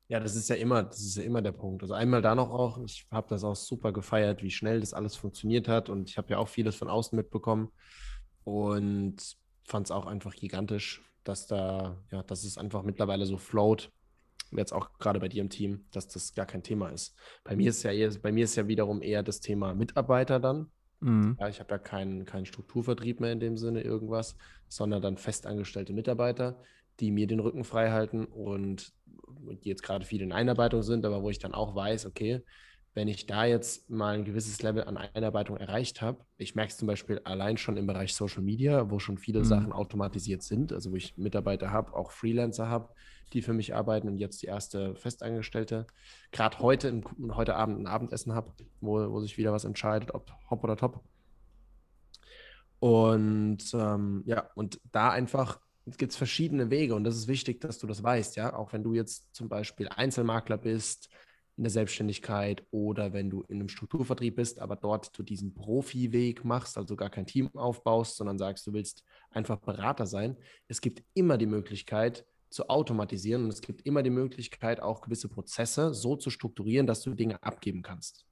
Ja, 0.07 0.19
das 0.19 0.35
ist 0.35 0.49
ja 0.49 0.55
immer, 0.55 0.83
das 0.83 0.99
ist 0.99 1.17
ja 1.17 1.23
immer 1.23 1.41
der 1.41 1.51
Punkt. 1.51 1.81
Also 1.81 1.95
einmal 1.95 2.21
da 2.21 2.35
noch 2.35 2.51
auch, 2.51 2.77
ich 2.85 3.07
habe 3.11 3.27
das 3.29 3.43
auch 3.43 3.55
super 3.55 3.91
gefeiert, 3.91 4.43
wie 4.43 4.51
schnell 4.51 4.79
das 4.79 4.93
alles 4.93 5.15
funktioniert 5.15 5.67
hat 5.67 5.89
und 5.89 6.09
ich 6.09 6.17
habe 6.17 6.29
ja 6.29 6.37
auch 6.37 6.47
vieles 6.47 6.75
von 6.75 6.89
außen 6.89 7.15
mitbekommen 7.15 7.71
und 8.43 9.17
fand 9.63 9.87
es 9.87 9.91
auch 9.91 10.05
einfach 10.05 10.35
gigantisch, 10.35 11.01
dass 11.23 11.47
da, 11.47 11.97
ja, 12.11 12.21
dass 12.21 12.43
es 12.43 12.57
einfach 12.57 12.83
mittlerweile 12.83 13.25
so 13.25 13.37
float 13.37 13.91
jetzt 14.51 14.73
auch 14.73 14.97
gerade 14.99 15.19
bei 15.19 15.27
dir 15.27 15.41
im 15.41 15.49
Team, 15.49 15.85
dass 15.91 16.07
das 16.07 16.33
gar 16.33 16.45
kein 16.45 16.63
Thema 16.63 16.89
ist. 16.89 17.15
Bei 17.43 17.55
mir 17.55 17.69
ist 17.69 17.83
ja 17.83 17.91
eher, 17.91 18.11
bei 18.21 18.31
mir 18.31 18.45
ist 18.45 18.55
ja 18.55 18.67
wiederum 18.67 19.01
eher 19.01 19.23
das 19.23 19.39
Thema 19.39 19.73
Mitarbeiter 19.73 20.39
dann. 20.39 20.71
Mhm. 20.99 21.35
Ja, 21.39 21.49
ich 21.49 21.59
habe 21.59 21.71
ja 21.71 21.77
keinen, 21.77 22.25
keinen 22.25 22.45
Strukturvertrieb 22.45 23.19
mehr 23.19 23.31
in 23.31 23.39
dem 23.39 23.57
Sinne 23.57 23.81
irgendwas, 23.81 24.37
sondern 24.67 25.01
dann 25.01 25.17
festangestellte 25.17 25.93
Mitarbeiter, 25.93 26.61
die 26.99 27.11
mir 27.11 27.27
den 27.27 27.39
Rücken 27.39 27.63
frei 27.63 27.91
halten 27.91 28.25
und 28.25 28.93
die 29.63 29.69
jetzt 29.69 29.83
gerade 29.83 30.05
viel 30.05 30.21
in 30.21 30.31
Einarbeitung 30.31 30.83
sind, 30.83 31.05
aber 31.05 31.21
wo 31.21 31.29
ich 31.29 31.39
dann 31.39 31.53
auch 31.53 31.75
weiß, 31.75 32.05
okay, 32.05 32.41
wenn 32.95 33.09
ich 33.09 33.25
da 33.25 33.43
jetzt 33.43 33.89
mal 33.89 34.15
ein 34.15 34.23
gewisses 34.23 34.61
Level 34.61 34.85
an 34.85 34.95
Einarbeitung 34.95 35.57
erreicht 35.57 36.01
habe, 36.01 36.23
ich 36.37 36.55
merke 36.55 36.71
es 36.71 36.77
zum 36.77 36.87
Beispiel 36.87 37.19
allein 37.25 37.57
schon 37.57 37.75
im 37.75 37.85
Bereich 37.85 38.15
Social 38.15 38.41
Media, 38.41 38.89
wo 38.89 38.99
schon 38.99 39.17
viele 39.17 39.39
mhm. 39.39 39.45
Sachen 39.45 39.73
automatisiert 39.73 40.41
sind, 40.43 40.71
also 40.71 40.91
wo 40.91 40.95
ich 40.95 41.17
Mitarbeiter 41.17 41.71
habe, 41.71 41.93
auch 41.93 42.11
Freelancer 42.11 42.69
habe, 42.69 42.89
die 43.33 43.41
für 43.41 43.51
mich 43.51 43.75
arbeiten 43.75 44.07
und 44.07 44.17
jetzt 44.17 44.41
die 44.41 44.47
erste 44.47 44.95
Festangestellte. 44.95 45.87
Gerade 46.31 46.59
heute, 46.59 47.01
heute 47.31 47.55
Abend 47.55 47.79
ein 47.79 47.87
Abendessen 47.87 48.33
habe, 48.33 48.53
wo, 48.79 49.11
wo 49.11 49.19
sich 49.19 49.37
wieder 49.37 49.51
was 49.51 49.65
entscheidet, 49.65 50.13
ob 50.13 50.31
hopp 50.49 50.63
oder 50.63 50.77
top. 50.77 51.03
Und 52.79 53.73
ähm, 53.73 54.23
ja, 54.25 54.49
und 54.55 54.79
da 54.91 55.09
einfach 55.09 55.59
gibt 55.85 56.11
es 56.11 56.17
verschiedene 56.17 56.69
Wege 56.69 56.95
und 56.95 57.03
das 57.03 57.15
ist 57.15 57.27
wichtig, 57.27 57.61
dass 57.61 57.77
du 57.77 57.87
das 57.87 58.01
weißt, 58.01 58.35
ja. 58.35 58.53
Auch 58.55 58.73
wenn 58.73 58.83
du 58.83 58.93
jetzt 58.93 59.33
zum 59.35 59.49
Beispiel 59.49 59.87
Einzelmakler 59.87 60.57
bist, 60.57 61.09
in 61.57 61.63
der 61.63 61.71
Selbstständigkeit 61.71 62.65
oder 62.71 63.13
wenn 63.13 63.29
du 63.29 63.43
in 63.43 63.59
einem 63.59 63.69
Strukturvertrieb 63.69 64.35
bist, 64.35 64.59
aber 64.59 64.75
dort 64.75 65.17
du 65.17 65.23
diesen 65.23 65.53
Profiweg 65.53 66.43
machst, 66.43 66.77
also 66.77 66.95
gar 66.95 67.09
kein 67.09 67.25
Team 67.25 67.49
aufbaust, 67.55 68.17
sondern 68.17 68.37
sagst, 68.37 68.67
du 68.67 68.73
willst 68.73 69.03
einfach 69.29 69.57
Berater 69.57 70.05
sein. 70.05 70.35
Es 70.67 70.81
gibt 70.81 71.03
immer 71.13 71.37
die 71.37 71.45
Möglichkeit 71.45 72.25
zu 72.49 72.67
automatisieren 72.69 73.45
und 73.45 73.53
es 73.53 73.61
gibt 73.61 73.85
immer 73.85 74.03
die 74.03 74.09
Möglichkeit, 74.09 74.81
auch 74.81 75.01
gewisse 75.01 75.29
Prozesse 75.29 75.93
so 75.93 76.15
zu 76.15 76.29
strukturieren, 76.29 76.87
dass 76.87 77.01
du 77.01 77.13
Dinge 77.13 77.41
abgeben 77.41 77.81
kannst. 77.81 78.25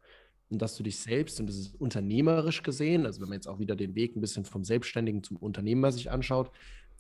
Und 0.49 0.61
dass 0.61 0.75
du 0.75 0.83
dich 0.83 0.99
selbst, 0.99 1.39
und 1.39 1.47
das 1.47 1.55
ist 1.55 1.75
unternehmerisch 1.79 2.61
gesehen, 2.61 3.05
also 3.05 3.21
wenn 3.21 3.29
man 3.29 3.37
jetzt 3.37 3.47
auch 3.47 3.59
wieder 3.59 3.75
den 3.75 3.95
Weg 3.95 4.15
ein 4.15 4.21
bisschen 4.21 4.45
vom 4.45 4.63
Selbstständigen 4.63 5.23
zum 5.23 5.37
Unternehmer 5.37 5.91
sich 5.91 6.11
anschaut, 6.11 6.51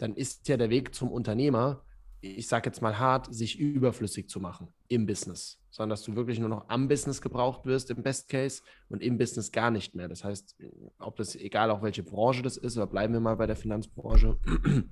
dann 0.03 0.15
ist 0.15 0.47
ja 0.47 0.57
der 0.57 0.69
Weg 0.69 0.93
zum 0.93 1.11
Unternehmer 1.11 1.83
ich 2.23 2.47
sage 2.47 2.69
jetzt 2.69 2.81
mal 2.81 2.97
hart, 2.97 3.33
sich 3.33 3.59
überflüssig 3.59 4.29
zu 4.29 4.39
machen 4.39 4.69
im 4.87 5.05
Business, 5.05 5.59
sondern 5.69 5.89
dass 5.89 6.03
du 6.03 6.15
wirklich 6.15 6.39
nur 6.39 6.47
noch 6.47 6.69
am 6.69 6.87
Business 6.87 7.21
gebraucht 7.21 7.65
wirst 7.65 7.89
im 7.89 8.01
Best 8.01 8.29
Case 8.29 8.61
und 8.87 9.03
im 9.03 9.17
Business 9.17 9.51
gar 9.51 9.71
nicht 9.71 9.93
mehr. 9.93 10.07
Das 10.07 10.23
heißt, 10.23 10.55
ob 10.99 11.17
das 11.17 11.35
egal 11.35 11.69
auch 11.69 11.81
welche 11.81 12.01
Branche 12.01 12.41
das 12.41 12.55
ist, 12.55 12.77
oder 12.77 12.87
bleiben 12.87 13.13
wir 13.13 13.19
mal 13.19 13.35
bei 13.35 13.45
der 13.45 13.57
Finanzbranche, 13.57 14.39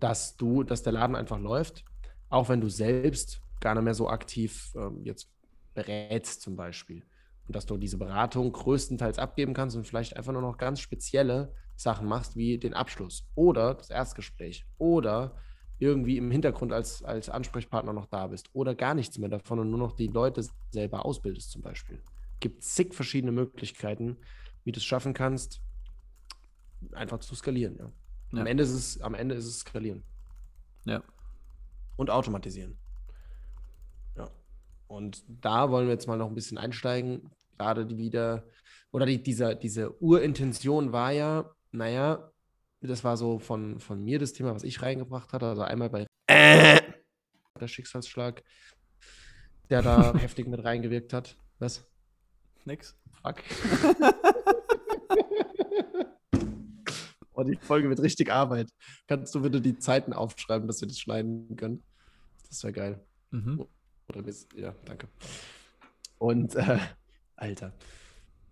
dass 0.00 0.36
du, 0.36 0.62
dass 0.62 0.82
der 0.82 0.94
Laden 0.94 1.14
einfach 1.14 1.38
läuft, 1.38 1.84
auch 2.30 2.48
wenn 2.48 2.62
du 2.62 2.70
selbst 2.70 3.42
gar 3.60 3.74
nicht 3.74 3.84
mehr 3.84 3.94
so 3.94 4.08
aktiv 4.08 4.72
ähm, 4.74 5.02
jetzt 5.04 5.28
berätst 5.74 6.40
zum 6.40 6.56
Beispiel. 6.56 7.04
Und 7.46 7.54
dass 7.54 7.66
du 7.66 7.76
diese 7.76 7.98
Beratung 7.98 8.50
größtenteils 8.50 9.18
abgeben 9.18 9.52
kannst 9.52 9.76
und 9.76 9.86
vielleicht 9.86 10.16
einfach 10.16 10.32
nur 10.32 10.42
noch 10.42 10.56
ganz 10.56 10.80
spezielle 10.80 11.52
Sachen 11.82 12.06
machst, 12.06 12.36
wie 12.36 12.58
den 12.58 12.74
Abschluss 12.74 13.26
oder 13.34 13.74
das 13.74 13.90
Erstgespräch 13.90 14.64
oder 14.78 15.36
irgendwie 15.78 16.16
im 16.16 16.30
Hintergrund 16.30 16.72
als, 16.72 17.02
als 17.02 17.28
Ansprechpartner 17.28 17.92
noch 17.92 18.06
da 18.06 18.28
bist 18.28 18.48
oder 18.52 18.74
gar 18.74 18.94
nichts 18.94 19.18
mehr 19.18 19.28
davon 19.28 19.58
und 19.58 19.70
nur 19.70 19.78
noch 19.78 19.92
die 19.92 20.06
Leute 20.06 20.44
selber 20.70 21.04
ausbildest 21.04 21.50
zum 21.50 21.62
Beispiel. 21.62 22.00
Gibt 22.40 22.62
zig 22.62 22.94
verschiedene 22.94 23.32
Möglichkeiten, 23.32 24.16
wie 24.64 24.72
du 24.72 24.78
es 24.78 24.84
schaffen 24.84 25.12
kannst, 25.12 25.60
einfach 26.92 27.18
zu 27.18 27.34
skalieren. 27.34 27.76
Ja. 27.78 27.92
Ja. 28.32 28.40
Am, 28.40 28.46
Ende 28.46 28.62
ist 28.62 28.70
es, 28.70 29.00
am 29.00 29.14
Ende 29.14 29.34
ist 29.34 29.46
es 29.46 29.58
skalieren. 29.60 30.02
Ja. 30.84 31.02
Und 31.96 32.10
automatisieren. 32.10 32.78
Ja. 34.16 34.30
Und 34.86 35.24
da 35.28 35.70
wollen 35.70 35.86
wir 35.86 35.92
jetzt 35.92 36.06
mal 36.06 36.16
noch 36.16 36.28
ein 36.28 36.34
bisschen 36.34 36.58
einsteigen. 36.58 37.30
Gerade 37.58 37.86
die 37.86 37.98
wieder, 37.98 38.44
oder 38.90 39.06
die, 39.06 39.22
dieser, 39.22 39.54
diese 39.54 40.00
Urintention 40.00 40.92
war 40.92 41.12
ja, 41.12 41.50
naja, 41.72 42.30
das 42.80 43.04
war 43.04 43.16
so 43.16 43.38
von, 43.38 43.80
von 43.80 44.02
mir 44.02 44.18
das 44.18 44.32
Thema, 44.32 44.54
was 44.54 44.64
ich 44.64 44.82
reingebracht 44.82 45.32
hatte. 45.32 45.46
Also 45.46 45.62
einmal 45.62 45.90
bei 45.90 46.06
der 46.28 47.68
Schicksalsschlag, 47.68 48.42
der 49.70 49.82
da 49.82 50.14
heftig 50.18 50.46
mit 50.48 50.62
reingewirkt 50.64 51.12
hat. 51.12 51.36
Was? 51.58 51.84
Nix. 52.64 52.96
Fuck. 53.22 53.42
oh, 57.34 57.42
die 57.44 57.56
Folge 57.56 57.88
wird 57.88 58.00
richtig 58.00 58.30
Arbeit. 58.32 58.70
Kannst 59.06 59.34
du 59.34 59.42
bitte 59.42 59.60
die 59.60 59.78
Zeiten 59.78 60.12
aufschreiben, 60.12 60.66
dass 60.66 60.80
wir 60.80 60.88
das 60.88 60.98
schneiden 60.98 61.56
können? 61.56 61.82
Das 62.48 62.62
wäre 62.64 62.72
geil. 62.72 63.00
Mhm. 63.30 63.66
Oder 64.08 64.24
ja, 64.54 64.74
danke. 64.84 65.08
Und 66.18 66.54
äh, 66.56 66.78
Alter. 67.36 67.72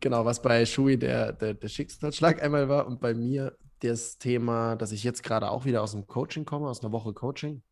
Genau, 0.01 0.25
was 0.25 0.41
bei 0.41 0.65
Shui 0.65 0.99
der, 0.99 1.33
der, 1.35 1.53
der 1.53 1.69
Schicksalsschlag 1.69 2.43
einmal 2.43 2.69
war 2.71 2.87
und 2.87 3.01
bei 3.01 3.13
mir 3.13 3.57
das 3.81 4.17
Thema, 4.19 4.77
dass 4.77 4.93
ich 4.93 5.05
jetzt 5.05 5.23
gerade 5.23 5.51
auch 5.51 5.67
wieder 5.67 5.83
aus 5.83 5.93
dem 5.93 6.07
Coaching 6.07 6.47
komme, 6.47 6.69
aus 6.69 6.83
einer 6.83 6.93
Woche 6.93 7.13
Coaching. 7.13 7.63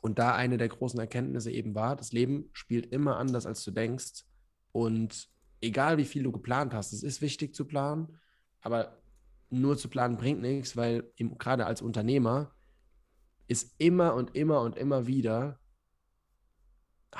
Und 0.00 0.20
da 0.20 0.34
eine 0.34 0.56
der 0.56 0.68
großen 0.68 1.00
Erkenntnisse 1.00 1.50
eben 1.50 1.74
war, 1.74 1.96
das 1.96 2.12
Leben 2.12 2.48
spielt 2.52 2.86
immer 2.92 3.16
anders, 3.16 3.44
als 3.44 3.64
du 3.64 3.72
denkst. 3.72 4.24
Und 4.70 5.28
egal 5.60 5.98
wie 5.98 6.04
viel 6.04 6.22
du 6.22 6.30
geplant 6.30 6.72
hast, 6.74 6.92
es 6.92 7.02
ist 7.02 7.20
wichtig 7.20 7.54
zu 7.54 7.64
planen, 7.64 8.20
aber 8.60 9.00
nur 9.50 9.76
zu 9.76 9.88
planen 9.88 10.16
bringt 10.16 10.42
nichts, 10.42 10.76
weil 10.76 11.10
im, 11.16 11.38
gerade 11.38 11.66
als 11.66 11.82
Unternehmer 11.82 12.52
ist 13.48 13.74
immer 13.78 14.14
und 14.14 14.36
immer 14.36 14.60
und 14.60 14.76
immer 14.76 15.06
wieder 15.08 15.58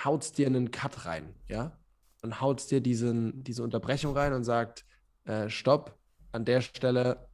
haut 0.05 0.37
dir 0.39 0.47
einen 0.47 0.71
Cut 0.71 1.07
rein, 1.07 1.35
ja? 1.49 1.79
Und 2.27 2.41
haut 2.41 2.69
dir 2.73 2.81
diesen, 2.81 3.45
diese 3.45 3.63
Unterbrechung 3.63 4.17
rein 4.17 4.33
und 4.33 4.43
sagt, 4.43 4.85
äh, 5.27 5.49
stopp, 5.49 5.97
an 6.33 6.45
der 6.45 6.61
Stelle 6.61 7.29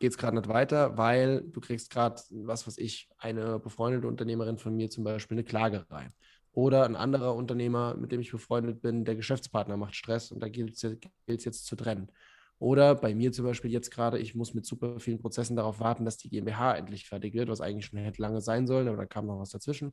geht 0.00 0.10
es 0.10 0.18
gerade 0.18 0.36
nicht 0.36 0.48
weiter, 0.48 0.98
weil 0.98 1.40
du 1.40 1.60
kriegst 1.60 1.90
gerade, 1.90 2.20
was 2.30 2.66
weiß 2.66 2.76
ich, 2.76 3.08
eine 3.16 3.58
befreundete 3.58 4.06
Unternehmerin 4.06 4.58
von 4.58 4.76
mir 4.76 4.90
zum 4.90 5.02
Beispiel 5.02 5.36
eine 5.36 5.44
Klage 5.44 5.86
rein. 5.88 6.12
Oder 6.52 6.84
ein 6.84 6.94
anderer 6.94 7.34
Unternehmer, 7.34 7.94
mit 7.94 8.12
dem 8.12 8.20
ich 8.20 8.30
befreundet 8.30 8.82
bin, 8.82 9.06
der 9.06 9.16
Geschäftspartner 9.16 9.78
macht 9.78 9.94
Stress 9.94 10.30
und 10.30 10.40
da 10.40 10.50
gilt 10.50 10.74
es 10.74 11.44
jetzt 11.44 11.64
zu 11.64 11.74
trennen. 11.74 12.12
Oder 12.58 12.94
bei 12.94 13.14
mir 13.14 13.32
zum 13.32 13.46
Beispiel 13.46 13.70
jetzt 13.70 13.90
gerade, 13.90 14.18
ich 14.18 14.34
muss 14.34 14.52
mit 14.52 14.66
super 14.66 15.00
vielen 15.00 15.20
Prozessen 15.20 15.56
darauf 15.56 15.80
warten, 15.80 16.04
dass 16.04 16.18
die 16.18 16.28
GmbH 16.28 16.74
endlich 16.74 17.08
fertig 17.08 17.32
wird, 17.32 17.48
was 17.48 17.62
eigentlich 17.62 17.86
schon 17.86 17.98
hätte 18.00 18.20
lange 18.20 18.42
sein 18.42 18.66
sollen, 18.66 18.88
aber 18.88 18.98
da 18.98 19.06
kam 19.06 19.24
noch 19.24 19.40
was 19.40 19.50
dazwischen. 19.50 19.92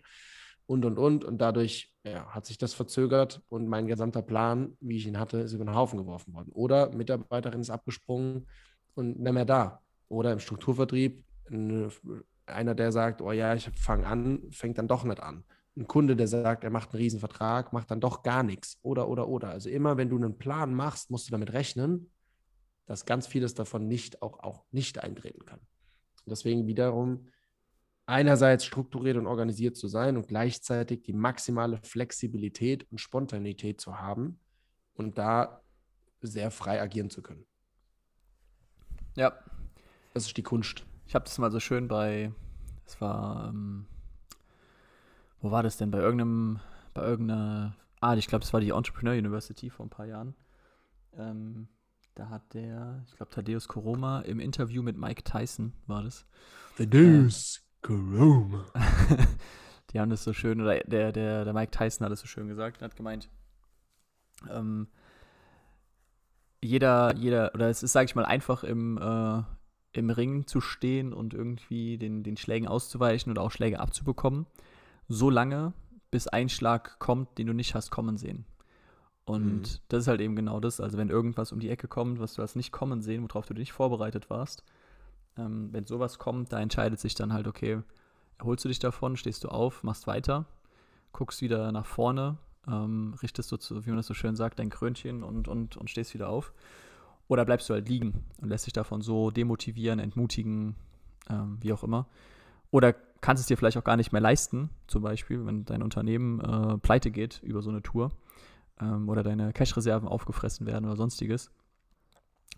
Und, 0.70 0.86
und, 0.86 1.00
und. 1.00 1.26
Und 1.26 1.40
dadurch 1.40 1.92
ja, 2.04 2.28
hat 2.28 2.46
sich 2.46 2.60
das 2.60 2.76
verzögert 2.76 3.42
und 3.50 3.68
mein 3.68 3.88
gesamter 3.88 4.22
Plan, 4.22 4.78
wie 4.80 4.98
ich 4.98 5.08
ihn 5.08 5.18
hatte, 5.18 5.40
ist 5.40 5.54
über 5.54 5.66
den 5.66 5.74
Haufen 5.74 5.98
geworfen 5.98 6.32
worden. 6.36 6.52
Oder 6.52 6.92
Mitarbeiterin 6.94 7.60
ist 7.60 7.72
abgesprungen 7.72 8.46
und 8.94 9.20
nicht 9.20 9.34
mehr 9.34 9.46
da. 9.46 9.82
Oder 10.10 10.32
im 10.32 10.38
Strukturvertrieb 10.38 11.24
einer, 12.46 12.76
der 12.76 12.92
sagt, 12.92 13.24
oh 13.24 13.32
ja, 13.32 13.56
ich 13.56 13.72
fange 13.72 14.06
an, 14.06 14.44
fängt 14.52 14.78
dann 14.78 14.88
doch 14.88 15.04
nicht 15.04 15.20
an. 15.20 15.44
Ein 15.76 15.88
Kunde, 15.88 16.16
der 16.16 16.28
sagt, 16.28 16.64
er 16.64 16.70
macht 16.70 16.94
einen 16.94 17.02
Riesenvertrag, 17.02 17.74
macht 17.74 17.90
dann 17.90 18.00
doch 18.00 18.22
gar 18.22 18.44
nichts. 18.44 18.78
Oder, 18.84 19.08
oder, 19.08 19.28
oder. 19.28 19.50
Also 19.50 19.72
immer, 19.72 19.98
wenn 19.98 20.10
du 20.10 20.18
einen 20.18 20.38
Plan 20.38 20.76
machst, 20.76 21.10
musst 21.10 21.28
du 21.28 21.32
damit 21.32 21.52
rechnen, 21.52 22.12
dass 22.86 23.08
ganz 23.08 23.26
vieles 23.26 23.56
davon 23.56 23.88
nicht 23.88 24.22
auch, 24.22 24.38
auch 24.44 24.66
nicht 24.70 25.04
eintreten 25.04 25.48
kann. 25.48 25.62
Deswegen 26.28 26.68
wiederum 26.68 27.26
einerseits 28.10 28.66
strukturiert 28.66 29.18
und 29.18 29.28
organisiert 29.28 29.78
zu 29.78 29.88
sein 29.88 30.18
und 30.18 30.28
gleichzeitig 30.28 31.04
die 31.04 31.14
maximale 31.14 31.78
Flexibilität 31.78 32.92
und 32.92 33.00
Spontanität 33.00 33.80
zu 33.80 34.00
haben 34.00 34.40
und 34.96 35.18
da 35.18 35.62
sehr 36.22 36.52
frei 36.52 36.82
agieren 36.82 37.10
zu 37.10 37.22
können. 37.22 37.46
Ja, 39.16 39.34
das 40.14 40.26
ist 40.26 40.36
die 40.38 40.44
Kunst. 40.44 40.86
Ich 41.06 41.16
habe 41.16 41.26
das 41.26 41.38
mal 41.38 41.52
so 41.52 41.60
schön 41.60 41.88
bei, 41.88 42.32
das 42.86 43.00
war, 43.00 43.50
ähm, 43.50 43.86
wo 45.42 45.52
war 45.52 45.64
das 45.64 45.78
denn? 45.78 45.92
Bei 45.92 46.00
irgendeinem, 46.00 46.60
bei 46.94 47.04
irgendeiner, 47.04 47.76
ah, 48.02 48.16
ich 48.16 48.28
glaube, 48.28 48.42
das 48.42 48.54
war 48.54 48.60
die 48.60 48.72
Entrepreneur 48.72 49.14
University 49.14 49.70
vor 49.70 49.86
ein 49.86 49.90
paar 49.92 50.06
Jahren. 50.08 50.36
Ähm, 51.14 51.68
da 52.16 52.30
hat 52.30 52.54
der, 52.54 53.04
ich 53.08 53.16
glaube, 53.16 53.32
Thaddeus 53.32 53.68
Koroma 53.68 54.22
im 54.22 54.40
Interview 54.40 54.82
mit 54.82 54.98
Mike 54.98 55.24
Tyson 55.24 55.74
war 55.88 56.04
das. 56.04 56.26
Thaddeus 56.78 57.62
Koroma. 57.82 58.66
die 59.92 60.00
haben 60.00 60.10
das 60.10 60.24
so 60.24 60.34
schön, 60.34 60.62
oder 60.62 60.80
der, 60.80 61.12
der, 61.12 61.46
der 61.46 61.54
Mike 61.54 61.72
Tyson 61.72 62.06
hat 62.06 62.14
es 62.14 62.22
so 62.22 62.28
schön 62.28 62.48
gesagt, 62.48 62.82
hat 62.82 62.96
gemeint, 62.96 63.30
ähm, 64.50 64.88
jeder, 66.62 67.16
jeder, 67.16 67.54
oder 67.54 67.70
es 67.70 67.84
ist, 67.84 67.94
sage 67.94 68.06
ich 68.06 68.16
mal, 68.16 68.26
einfach 68.26 68.64
im, 68.64 68.98
äh, 68.98 69.44
im 69.98 70.10
Ring 70.10 70.46
zu 70.46 70.62
stehen 70.62 71.14
und 71.14 71.34
irgendwie 71.34 71.98
den, 71.98 72.24
den 72.24 72.38
Schlägen 72.38 72.68
auszuweichen 72.68 73.32
oder 73.32 73.42
auch 73.42 73.52
Schläge 73.52 73.80
abzubekommen, 73.80 74.46
so 75.08 75.30
lange, 75.30 75.74
bis 76.12 76.28
ein 76.28 76.50
Schlag 76.50 77.00
kommt, 77.00 77.38
den 77.38 77.48
du 77.48 77.54
nicht 77.54 77.76
hast 77.76 77.92
kommen 77.92 78.18
sehen. 78.18 78.46
Und 79.26 79.62
mhm. 79.62 79.80
das 79.90 80.02
ist 80.02 80.08
halt 80.08 80.22
eben 80.22 80.36
genau 80.36 80.60
das. 80.60 80.82
Also 80.82 80.98
wenn 80.98 81.10
irgendwas 81.10 81.52
um 81.52 81.60
die 81.60 81.70
Ecke 81.70 81.88
kommt, 81.88 82.20
was 82.20 82.34
du 82.34 82.42
hast 82.42 82.56
nicht 82.56 82.72
kommen 82.72 83.02
sehen, 83.02 83.24
worauf 83.24 83.46
du 83.46 83.54
nicht 83.54 83.72
vorbereitet 83.72 84.30
warst, 84.30 84.64
ähm, 85.38 85.70
wenn 85.72 85.86
sowas 85.86 86.20
kommt, 86.20 86.52
da 86.54 86.60
entscheidet 86.60 87.00
sich 87.00 87.16
dann 87.16 87.34
halt, 87.34 87.48
okay, 87.48 87.82
erholst 88.38 88.66
du 88.66 88.70
dich 88.70 88.80
davon, 88.80 89.18
stehst 89.18 89.44
du 89.44 89.50
auf, 89.50 89.84
machst 89.84 90.08
weiter, 90.08 90.46
guckst 91.12 91.42
wieder 91.42 91.72
nach 91.72 91.86
vorne, 91.86 92.38
ähm, 92.68 93.16
richtest 93.22 93.52
du, 93.52 93.58
zu, 93.58 93.86
wie 93.86 93.90
man 93.90 93.98
das 93.98 94.08
so 94.08 94.14
schön 94.14 94.36
sagt, 94.36 94.60
dein 94.60 94.70
Krönchen 94.70 95.24
und, 95.24 95.48
und, 95.48 95.78
und 95.78 95.90
stehst 95.90 96.14
wieder 96.14 96.30
auf. 96.30 96.54
Oder 97.28 97.46
bleibst 97.46 97.70
du 97.70 97.74
halt 97.74 97.88
liegen 97.88 98.26
und 98.42 98.50
lässt 98.50 98.66
dich 98.66 98.74
davon 98.74 99.02
so 99.02 99.30
demotivieren, 99.30 100.00
entmutigen, 100.00 100.76
ähm, 101.30 101.58
wie 101.62 101.72
auch 101.74 101.84
immer. 101.84 102.08
Oder 102.72 102.94
kannst 103.22 103.42
es 103.42 103.48
dir 103.48 103.58
vielleicht 103.58 103.78
auch 103.78 103.84
gar 103.84 103.98
nicht 103.98 104.12
mehr 104.12 104.22
leisten, 104.22 104.70
zum 104.88 105.04
Beispiel, 105.04 105.46
wenn 105.46 105.66
dein 105.66 105.84
Unternehmen 105.84 106.40
äh, 106.40 106.78
pleite 106.78 107.12
geht 107.12 107.42
über 107.44 107.62
so 107.62 107.70
eine 107.70 107.82
Tour 107.82 108.12
ähm, 108.80 109.10
oder 109.10 109.24
deine 109.24 109.54
Cash-Reserven 109.54 110.08
aufgefressen 110.08 110.66
werden 110.66 110.86
oder 110.86 110.96
sonstiges, 110.96 111.52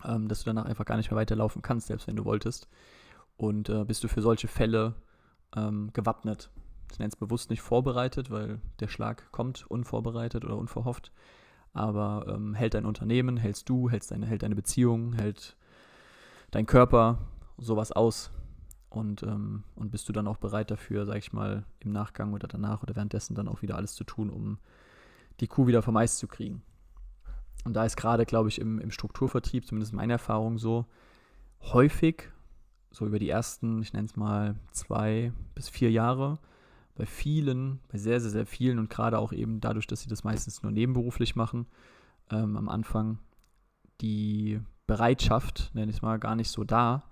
ähm, 0.04 0.28
dass 0.28 0.40
du 0.40 0.46
danach 0.46 0.66
einfach 0.66 0.84
gar 0.84 0.96
nicht 0.96 1.10
mehr 1.10 1.18
weiterlaufen 1.18 1.62
kannst, 1.62 1.86
selbst 1.86 2.06
wenn 2.06 2.16
du 2.16 2.24
wolltest. 2.24 2.68
Und 3.36 3.68
äh, 3.68 3.84
bist 3.84 4.04
du 4.04 4.08
für 4.08 4.22
solche 4.22 4.48
Fälle 4.48 4.94
ähm, 5.56 5.90
gewappnet. 5.92 6.50
Ich 6.90 6.98
nenne 6.98 7.08
es 7.08 7.16
bewusst 7.16 7.50
nicht 7.50 7.62
vorbereitet, 7.62 8.30
weil 8.30 8.60
der 8.80 8.88
Schlag 8.88 9.30
kommt 9.32 9.66
unvorbereitet 9.70 10.44
oder 10.44 10.56
unverhofft 10.56 11.10
aber 11.72 12.26
ähm, 12.28 12.54
hält 12.54 12.74
dein 12.74 12.84
Unternehmen, 12.84 13.36
hältst 13.36 13.68
du, 13.68 13.88
hältst 13.90 14.10
deine, 14.10 14.26
hält 14.26 14.42
deine 14.42 14.54
Beziehung, 14.54 15.14
hält 15.14 15.56
dein 16.50 16.66
Körper 16.66 17.18
sowas 17.56 17.92
aus 17.92 18.30
und, 18.90 19.22
ähm, 19.22 19.64
und 19.74 19.90
bist 19.90 20.08
du 20.08 20.12
dann 20.12 20.28
auch 20.28 20.36
bereit 20.36 20.70
dafür, 20.70 21.06
sag 21.06 21.16
ich 21.16 21.32
mal, 21.32 21.64
im 21.80 21.92
Nachgang 21.92 22.34
oder 22.34 22.46
danach 22.46 22.82
oder 22.82 22.94
währenddessen 22.94 23.34
dann 23.34 23.48
auch 23.48 23.62
wieder 23.62 23.76
alles 23.76 23.94
zu 23.94 24.04
tun, 24.04 24.28
um 24.28 24.58
die 25.40 25.46
Kuh 25.46 25.66
wieder 25.66 25.82
vom 25.82 25.96
Eis 25.96 26.18
zu 26.18 26.28
kriegen. 26.28 26.62
Und 27.64 27.74
da 27.74 27.84
ist 27.84 27.96
gerade, 27.96 28.26
glaube 28.26 28.48
ich, 28.48 28.60
im, 28.60 28.78
im 28.78 28.90
Strukturvertrieb, 28.90 29.66
zumindest 29.66 29.92
meine 29.92 30.14
Erfahrung 30.14 30.58
so, 30.58 30.86
häufig, 31.60 32.30
so 32.90 33.06
über 33.06 33.18
die 33.18 33.28
ersten, 33.28 33.82
ich 33.82 33.92
nenne 33.92 34.06
es 34.06 34.16
mal 34.16 34.56
zwei 34.72 35.32
bis 35.54 35.68
vier 35.68 35.90
Jahre, 35.90 36.38
bei 36.94 37.06
vielen, 37.06 37.80
bei 37.90 37.98
sehr, 37.98 38.20
sehr, 38.20 38.30
sehr 38.30 38.46
vielen 38.46 38.78
und 38.78 38.90
gerade 38.90 39.18
auch 39.18 39.32
eben 39.32 39.60
dadurch, 39.60 39.86
dass 39.86 40.02
sie 40.02 40.08
das 40.08 40.24
meistens 40.24 40.62
nur 40.62 40.72
nebenberuflich 40.72 41.36
machen, 41.36 41.66
ähm, 42.30 42.56
am 42.56 42.68
Anfang 42.68 43.18
die 44.00 44.60
Bereitschaft, 44.86 45.70
nenne 45.74 45.90
ich 45.90 45.98
es 45.98 46.02
mal, 46.02 46.18
gar 46.18 46.36
nicht 46.36 46.50
so 46.50 46.64
da 46.64 47.04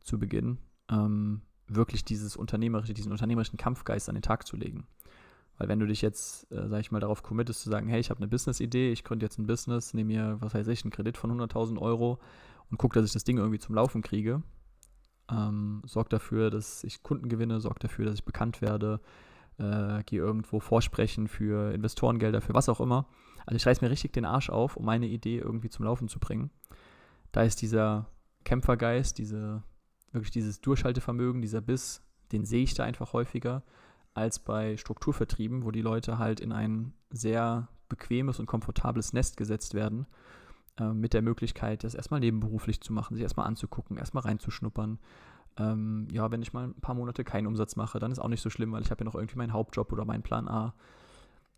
zu 0.00 0.18
Beginn, 0.18 0.58
ähm, 0.90 1.40
wirklich 1.66 2.04
dieses 2.04 2.36
unternehmerische, 2.36 2.92
diesen 2.92 3.12
unternehmerischen 3.12 3.56
Kampfgeist 3.56 4.08
an 4.08 4.16
den 4.16 4.22
Tag 4.22 4.46
zu 4.46 4.56
legen. 4.56 4.86
Weil 5.56 5.68
wenn 5.68 5.78
du 5.78 5.86
dich 5.86 6.02
jetzt, 6.02 6.50
äh, 6.50 6.68
sag 6.68 6.80
ich 6.80 6.90
mal, 6.90 7.00
darauf 7.00 7.22
committest 7.22 7.62
zu 7.62 7.70
sagen, 7.70 7.88
hey, 7.88 8.00
ich 8.00 8.10
habe 8.10 8.18
eine 8.18 8.28
Business-Idee, 8.28 8.90
ich 8.90 9.04
gründe 9.04 9.24
jetzt 9.24 9.38
ein 9.38 9.46
Business, 9.46 9.94
nehme 9.94 10.08
mir, 10.08 10.36
was 10.40 10.54
weiß 10.54 10.66
ich, 10.68 10.82
einen 10.82 10.90
Kredit 10.90 11.16
von 11.16 11.30
100.000 11.30 11.78
Euro 11.78 12.18
und 12.70 12.78
gucke, 12.78 12.98
dass 12.98 13.06
ich 13.06 13.12
das 13.12 13.24
Ding 13.24 13.38
irgendwie 13.38 13.60
zum 13.60 13.74
Laufen 13.74 14.02
kriege, 14.02 14.42
ähm, 15.30 15.82
sorgt 15.86 16.12
dafür, 16.12 16.50
dass 16.50 16.82
ich 16.82 17.02
Kunden 17.02 17.28
gewinne, 17.28 17.60
sorgt 17.60 17.84
dafür, 17.84 18.04
dass 18.04 18.14
ich 18.14 18.24
bekannt 18.24 18.62
werde, 18.62 19.00
äh, 19.58 20.02
gehe 20.04 20.20
irgendwo 20.20 20.58
vorsprechen 20.58 21.28
für 21.28 21.72
Investorengelder, 21.72 22.40
für 22.40 22.54
was 22.54 22.68
auch 22.68 22.80
immer. 22.80 23.06
Also 23.46 23.56
ich 23.56 23.66
reiß 23.66 23.80
mir 23.80 23.90
richtig 23.90 24.12
den 24.12 24.24
Arsch 24.24 24.50
auf, 24.50 24.76
um 24.76 24.84
meine 24.84 25.06
Idee 25.06 25.38
irgendwie 25.38 25.70
zum 25.70 25.84
Laufen 25.84 26.08
zu 26.08 26.18
bringen. 26.18 26.50
Da 27.30 27.42
ist 27.42 27.62
dieser 27.62 28.08
Kämpfergeist, 28.42 29.18
diese, 29.18 29.62
wirklich 30.10 30.32
dieses 30.32 30.60
Durchhaltevermögen, 30.60 31.42
dieser 31.42 31.60
Biss, 31.60 32.02
den 32.32 32.44
sehe 32.44 32.64
ich 32.64 32.74
da 32.74 32.84
einfach 32.84 33.12
häufiger 33.12 33.62
als 34.14 34.38
bei 34.38 34.76
Strukturvertrieben, 34.76 35.64
wo 35.64 35.70
die 35.70 35.82
Leute 35.82 36.18
halt 36.18 36.40
in 36.40 36.52
ein 36.52 36.94
sehr 37.10 37.68
bequemes 37.88 38.38
und 38.38 38.46
komfortables 38.46 39.12
Nest 39.12 39.36
gesetzt 39.36 39.74
werden, 39.74 40.06
äh, 40.78 40.92
mit 40.92 41.12
der 41.12 41.22
Möglichkeit, 41.22 41.84
das 41.84 41.94
erstmal 41.94 42.20
nebenberuflich 42.20 42.80
zu 42.80 42.92
machen, 42.92 43.14
sich 43.14 43.22
erstmal 43.22 43.46
anzugucken, 43.46 43.96
erstmal 43.96 44.24
reinzuschnuppern. 44.24 44.98
Ähm, 45.56 46.08
ja, 46.10 46.30
wenn 46.30 46.42
ich 46.42 46.52
mal 46.52 46.68
ein 46.68 46.80
paar 46.80 46.94
Monate 46.94 47.22
keinen 47.24 47.46
Umsatz 47.46 47.76
mache, 47.76 47.98
dann 47.98 48.10
ist 48.10 48.18
auch 48.18 48.28
nicht 48.28 48.40
so 48.40 48.50
schlimm, 48.50 48.72
weil 48.72 48.82
ich 48.82 48.90
habe 48.90 49.00
ja 49.00 49.04
noch 49.04 49.14
irgendwie 49.14 49.38
meinen 49.38 49.52
Hauptjob 49.52 49.92
oder 49.92 50.04
meinen 50.04 50.22
Plan 50.22 50.48
A. 50.48 50.74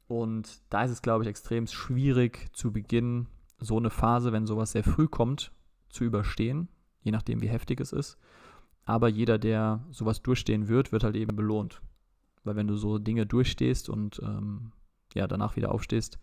Und 0.09 0.61
da 0.71 0.85
ist 0.85 0.91
es, 0.91 1.03
glaube 1.03 1.25
ich, 1.25 1.31
extrem 1.31 1.67
schwierig 1.67 2.55
zu 2.55 2.73
Beginn 2.73 3.27
so 3.59 3.79
eine 3.79 3.91
Phase, 3.91 4.33
wenn 4.33 4.47
sowas 4.47 4.73
sehr 4.73 4.85
früh 4.85 5.09
kommt, 5.09 5.53
zu 5.89 6.05
überstehen, 6.05 6.69
je 7.01 7.11
nachdem, 7.11 7.41
wie 7.41 7.49
heftig 7.49 7.81
es 7.81 7.93
ist. 7.93 8.19
Aber 8.85 9.09
jeder, 9.09 9.39
der 9.39 9.85
sowas 9.91 10.23
durchstehen 10.23 10.69
wird, 10.69 10.93
wird 10.93 11.03
halt 11.05 11.17
eben 11.17 11.35
belohnt. 11.35 11.81
Weil 12.47 12.57
wenn 12.57 12.69
du 12.69 12.77
so 12.77 12.99
Dinge 12.99 13.27
durchstehst 13.27 13.89
und 13.89 14.21
ähm, 14.23 14.73
ja, 15.15 15.27
danach 15.27 15.57
wieder 15.57 15.73
aufstehst, 15.73 16.19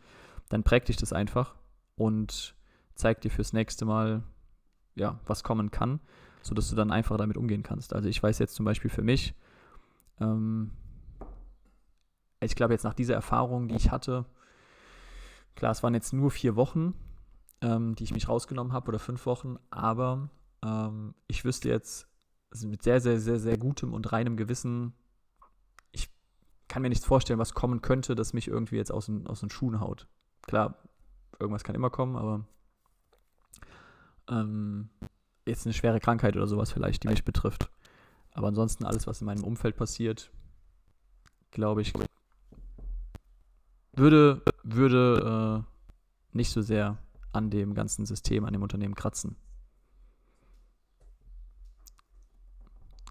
dann 0.50 0.63
prägt 0.63 0.88
dich 0.88 0.98
das 0.98 1.13
einfach 1.13 1.56
und 1.96 2.56
zeigt 2.96 3.24
dir 3.24 3.30
fürs 3.30 3.53
nächste 3.53 3.86
Mal, 3.86 4.24
ja, 4.96 5.20
was 5.25 5.44
kommen 5.44 5.72
kann, 5.72 6.00
sodass 6.42 6.70
du 6.70 6.75
dann 6.75 6.92
einfach 6.92 7.18
damit 7.18 7.38
umgehen 7.38 7.63
kannst. 7.63 7.94
Also 7.94 8.08
ich 8.08 8.22
weiß 8.22 8.39
jetzt 8.39 8.56
zum 8.56 8.65
Beispiel 8.65 8.89
für 8.89 9.01
mich, 9.01 9.36
ähm, 10.20 10.72
ich 12.39 12.56
glaube 12.56 12.74
jetzt 12.74 12.84
nach 12.84 12.94
dieser 12.94 13.15
Erfahrung, 13.15 13.68
die 13.68 13.75
ich 13.75 13.92
hatte, 13.92 14.25
klar, 15.56 15.72
es 15.72 15.84
waren 15.84 15.94
jetzt 15.94 16.13
nur 16.13 16.32
vier 16.32 16.56
Wochen, 16.56 16.94
ähm, 17.62 17.96
die 17.96 18.03
ich 18.03 18.13
mich 18.13 18.30
rausgenommen 18.30 18.74
habe 18.74 18.89
oder 18.89 19.00
fünf 19.00 19.25
Wochen, 19.25 19.58
aber 19.72 20.30
ähm, 20.63 21.15
ich 21.27 21.44
wüsste 21.46 21.70
jetzt 21.70 22.08
also 22.51 22.68
mit 22.68 22.84
sehr, 22.84 23.01
sehr, 23.01 23.20
sehr, 23.20 23.39
sehr 23.39 23.58
gutem 23.58 23.94
und 23.94 24.12
reinem 24.12 24.38
Gewissen, 24.38 24.94
kann 26.74 26.82
mir 26.82 26.89
nichts 26.89 27.06
vorstellen, 27.06 27.38
was 27.38 27.53
kommen 27.53 27.84
könnte, 27.84 28.15
das 28.15 28.34
mich 28.34 28.48
irgendwie 28.48 28.77
jetzt 28.77 28.92
aus 28.92 29.06
den, 29.06 29.27
aus 29.27 29.42
den 29.42 29.51
Schuhen 29.51 29.80
haut. 29.80 30.08
Klar, 30.42 30.74
irgendwas 31.39 31.63
kann 31.63 31.75
immer 31.75 31.92
kommen, 31.92 32.15
aber 32.15 32.46
ähm, 34.27 34.89
jetzt 35.46 35.68
eine 35.68 35.75
schwere 35.75 36.00
Krankheit 36.00 36.36
oder 36.36 36.48
sowas 36.48 36.72
vielleicht, 36.72 37.03
die 37.03 37.10
mich 37.10 37.24
betrifft. 37.24 37.70
Aber 38.32 38.48
ansonsten 38.48 38.86
alles, 38.86 39.06
was 39.06 39.22
in 39.22 39.27
meinem 39.27 39.44
Umfeld 39.44 39.75
passiert, 39.75 40.32
glaube 41.51 41.84
ich, 41.84 41.94
würde, 43.92 44.42
würde 44.63 45.63
äh, 45.63 46.36
nicht 46.36 46.50
so 46.50 46.63
sehr 46.63 46.98
an 47.34 47.51
dem 47.51 47.75
ganzen 47.75 48.08
System, 48.08 48.46
an 48.46 48.53
dem 48.53 48.63
Unternehmen 48.63 48.96
kratzen. 48.96 49.36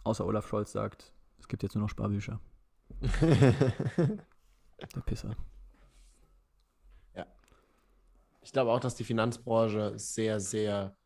Außer 0.03 0.27
Olaf 0.27 0.49
Scholz 0.49 0.73
sagt, 0.73 1.13
es 1.39 1.47
gibt 1.47 1.63
jetzt 1.63 1.77
nur 1.77 1.83
noch 1.83 1.91
Sparbücher. 1.91 2.41
Der 4.95 5.01
Pisser. 5.07 5.37
Ja. 7.15 7.27
Ich 8.43 8.53
glaube 8.53 8.73
auch, 8.73 8.81
dass 8.81 8.95
die 8.95 9.05
Finanzbranche 9.05 9.99
sehr, 9.99 10.41
sehr 10.41 10.97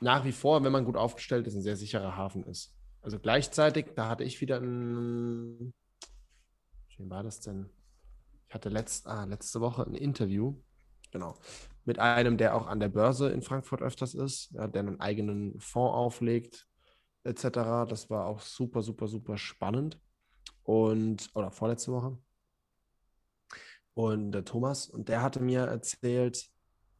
nach 0.00 0.24
wie 0.24 0.32
vor, 0.32 0.62
wenn 0.62 0.72
man 0.72 0.84
gut 0.84 0.96
aufgestellt 0.96 1.46
ist, 1.46 1.54
ein 1.54 1.62
sehr 1.62 1.76
sicherer 1.76 2.16
Hafen 2.16 2.44
ist. 2.44 2.74
Also 3.00 3.18
gleichzeitig, 3.18 3.94
da 3.94 4.08
hatte 4.08 4.24
ich 4.24 4.40
wieder 4.40 4.60
ein, 4.60 5.72
wie 6.96 7.10
war 7.10 7.22
das 7.22 7.40
denn? 7.40 7.70
Ich 8.48 8.54
hatte 8.54 8.68
letzt, 8.68 9.06
ah, 9.06 9.24
letzte 9.24 9.60
Woche 9.60 9.84
ein 9.84 9.94
Interview, 9.94 10.56
genau, 11.10 11.36
mit 11.84 11.98
einem, 11.98 12.36
der 12.36 12.54
auch 12.54 12.66
an 12.66 12.80
der 12.80 12.88
Börse 12.88 13.30
in 13.30 13.42
Frankfurt 13.42 13.82
öfters 13.82 14.14
ist, 14.14 14.50
ja, 14.52 14.66
der 14.66 14.80
einen 14.80 15.00
eigenen 15.00 15.58
Fonds 15.60 15.94
auflegt, 15.94 16.66
etc. 17.24 17.86
Das 17.88 18.10
war 18.10 18.26
auch 18.26 18.40
super, 18.40 18.82
super, 18.82 19.06
super 19.06 19.36
spannend. 19.36 19.98
Und, 20.62 21.30
oder 21.34 21.50
vorletzte 21.50 21.92
Woche. 21.92 22.18
Und 23.94 24.32
der 24.32 24.44
Thomas, 24.44 24.88
und 24.88 25.08
der 25.08 25.22
hatte 25.22 25.40
mir 25.40 25.62
erzählt, 25.62 26.48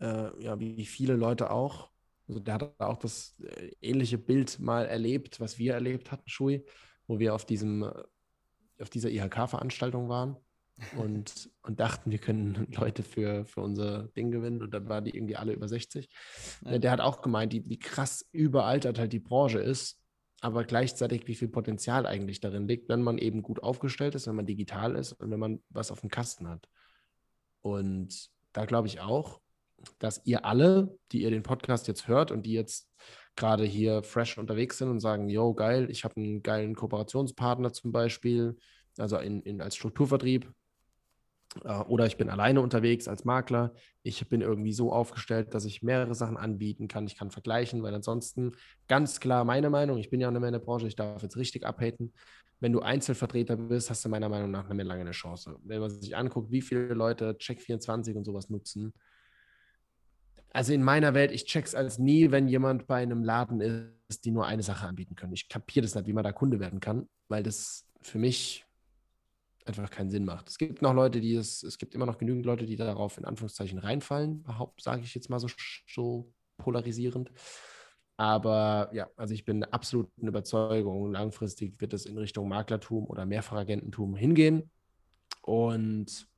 äh, 0.00 0.42
ja, 0.42 0.58
wie 0.58 0.84
viele 0.84 1.14
Leute 1.14 1.50
auch, 1.50 1.90
also 2.26 2.40
der 2.40 2.54
hat 2.54 2.80
auch 2.80 2.96
das 2.96 3.37
äh, 3.40 3.70
ähnliche 3.80 4.18
Bild 4.18 4.58
mal 4.58 4.84
erlebt, 4.87 5.40
was 5.40 5.58
wir 5.58 5.74
erlebt 5.74 6.11
hatten, 6.11 6.28
Schui, 6.28 6.64
wo 7.06 7.18
wir 7.18 7.34
auf 7.34 7.44
diesem, 7.44 7.84
äh, 7.84 8.82
auf 8.82 8.90
dieser 8.90 9.11
IHK-Veranstaltung 9.11 10.08
waren 10.08 10.37
und, 10.96 11.50
und 11.62 11.80
dachten, 11.80 12.11
wir 12.11 12.18
können 12.18 12.66
Leute 12.72 13.02
für, 13.02 13.44
für 13.44 13.61
unser 13.61 14.08
Ding 14.08 14.30
gewinnen 14.30 14.62
und 14.62 14.72
dann 14.72 14.88
waren 14.88 15.04
die 15.04 15.16
irgendwie 15.16 15.37
alle 15.37 15.52
über 15.52 15.68
60. 15.68 16.08
Ja. 16.64 16.78
Der 16.78 16.90
hat 16.90 17.00
auch 17.00 17.22
gemeint, 17.22 17.52
wie, 17.52 17.68
wie 17.68 17.78
krass 17.78 18.28
überaltert 18.32 18.98
halt 18.98 19.12
die 19.12 19.20
Branche 19.20 19.61
ist, 19.61 20.00
aber 20.40 20.64
gleichzeitig, 20.64 21.27
wie 21.27 21.35
viel 21.35 21.48
Potenzial 21.48 22.07
eigentlich 22.07 22.40
darin 22.40 22.68
liegt, 22.68 22.88
wenn 22.88 23.03
man 23.03 23.18
eben 23.18 23.42
gut 23.42 23.62
aufgestellt 23.62 24.14
ist, 24.14 24.27
wenn 24.27 24.37
man 24.37 24.46
digital 24.46 24.94
ist 24.94 25.12
und 25.12 25.31
wenn 25.31 25.40
man 25.40 25.62
was 25.70 25.90
auf 25.90 26.01
dem 26.01 26.11
Kasten 26.11 26.48
hat. 26.48 26.68
Und 27.61 28.31
da 28.53 28.64
glaube 28.64 28.88
ich 28.88 29.01
auch, 29.01 29.40
dass 29.98 30.24
ihr 30.24 30.44
alle, 30.44 30.96
die 31.12 31.22
ihr 31.22 31.31
den 31.31 31.42
Podcast 31.42 31.88
jetzt 31.88 32.09
hört 32.09 32.31
und 32.31 32.46
die 32.46 32.53
jetzt 32.53 32.88
gerade 33.37 33.64
hier 33.64 34.03
fresh 34.03 34.38
unterwegs 34.38 34.79
sind 34.79 34.88
und 34.88 35.01
sagen, 35.01 35.29
yo, 35.29 35.55
geil, 35.55 35.90
ich 35.90 36.05
habe 36.05 36.16
einen 36.16 36.42
geilen 36.42 36.74
Kooperationspartner 36.74 37.72
zum 37.72 37.92
Beispiel, 37.92 38.57
also 38.96 39.18
in, 39.18 39.42
in, 39.42 39.61
als 39.61 39.77
Strukturvertrieb, 39.77 40.53
oder 41.64 42.07
ich 42.07 42.16
bin 42.16 42.31
alleine 42.31 42.61
unterwegs 42.61 43.09
als 43.09 43.25
Makler. 43.25 43.73
Ich 44.03 44.29
bin 44.29 44.40
irgendwie 44.40 44.73
so 44.73 44.92
aufgestellt, 44.92 45.55
dass 45.55 45.64
ich 45.64 45.83
mehrere 45.83 46.14
Sachen 46.14 46.37
anbieten 46.37 46.88
kann. 46.88 47.07
Ich 47.07 47.16
kann 47.16 47.31
vergleichen, 47.31 47.83
weil 47.83 47.94
ansonsten 47.94 48.53
ganz 48.87 49.21
klar 49.21 49.44
meine 49.44 49.71
Meinung, 49.71 49.99
ich 49.99 50.11
bin 50.11 50.21
ja 50.21 50.29
auch 50.29 50.33
nicht 50.33 50.40
mehr 50.40 50.49
in 50.49 50.55
der 50.55 50.61
Branche, 50.61 50.87
ich 50.87 50.97
darf 50.97 51.23
jetzt 51.23 51.37
richtig 51.37 51.66
abhaten. 51.66 52.12
Wenn 52.61 52.73
du 52.73 52.81
Einzelvertreter 52.81 53.57
bist, 53.57 53.88
hast 53.88 54.05
du 54.05 54.09
meiner 54.09 54.29
Meinung 54.29 54.51
nach 54.51 54.68
nicht 54.68 54.77
mehr 54.77 54.85
lange 54.85 55.03
eine 55.03 55.12
Chance. 55.12 55.57
Wenn 55.62 55.81
man 55.81 55.90
sich 55.90 56.16
anguckt, 56.16 56.51
wie 56.51 56.62
viele 56.62 56.94
Leute 56.94 57.33
Check24 57.33 58.14
und 58.14 58.25
sowas 58.25 58.51
nutzen. 58.51 58.92
Also 60.51 60.73
in 60.73 60.83
meiner 60.83 61.14
Welt, 61.14 61.31
ich 61.31 61.44
check's 61.44 61.75
als 61.75 61.99
nie, 61.99 62.31
wenn 62.31 62.49
jemand 62.49 62.87
bei 62.87 62.97
einem 62.97 63.23
Laden 63.23 63.61
ist, 63.61 64.25
die 64.25 64.31
nur 64.31 64.47
eine 64.47 64.62
Sache 64.62 64.87
anbieten 64.87 65.14
können. 65.14 65.35
Ich 65.35 65.49
kapiere 65.49 65.85
das 65.85 65.94
nicht, 65.94 66.07
wie 66.07 66.12
man 66.12 66.25
da 66.25 66.33
Kunde 66.33 66.59
werden 66.59 66.81
kann, 66.81 67.09
weil 67.29 67.42
das 67.42 67.87
für 68.01 68.18
mich 68.18 68.67
einfach 69.68 69.90
keinen 69.90 70.11
Sinn 70.11 70.24
macht. 70.24 70.48
Es 70.48 70.59
gibt 70.59 70.83
noch 70.83 70.94
Leute, 70.94 71.20
die 71.20 71.35
es, 71.35 71.62
es 71.62 71.78
gibt 71.78 71.94
immer 71.94 72.07
noch 72.07 72.18
genügend 72.18 72.46
Leute, 72.46 72.66
die 72.66 72.76
darauf 72.76 73.18
in 73.18 73.24
Anführungszeichen 73.24 73.78
reinfallen, 73.78 74.44
sage 74.78 75.02
ich 75.02 75.14
jetzt 75.14 75.31
mal 75.31 75.38
so, 75.38 75.48
so 75.87 76.33
polarisierend. 76.57 77.31
Aber 78.16 78.90
ja, 78.92 79.09
also 79.16 79.33
ich 79.33 79.44
bin 79.44 79.62
absolut 79.64 80.11
in 80.16 80.26
Überzeugung, 80.26 81.12
langfristig 81.12 81.81
wird 81.81 81.92
es 81.92 82.04
in 82.04 82.18
Richtung 82.18 82.48
Maklertum 82.48 83.07
oder 83.07 83.26
Mehrfachagententum 83.26 84.16
hingehen 84.16 84.70
und, 85.42 86.28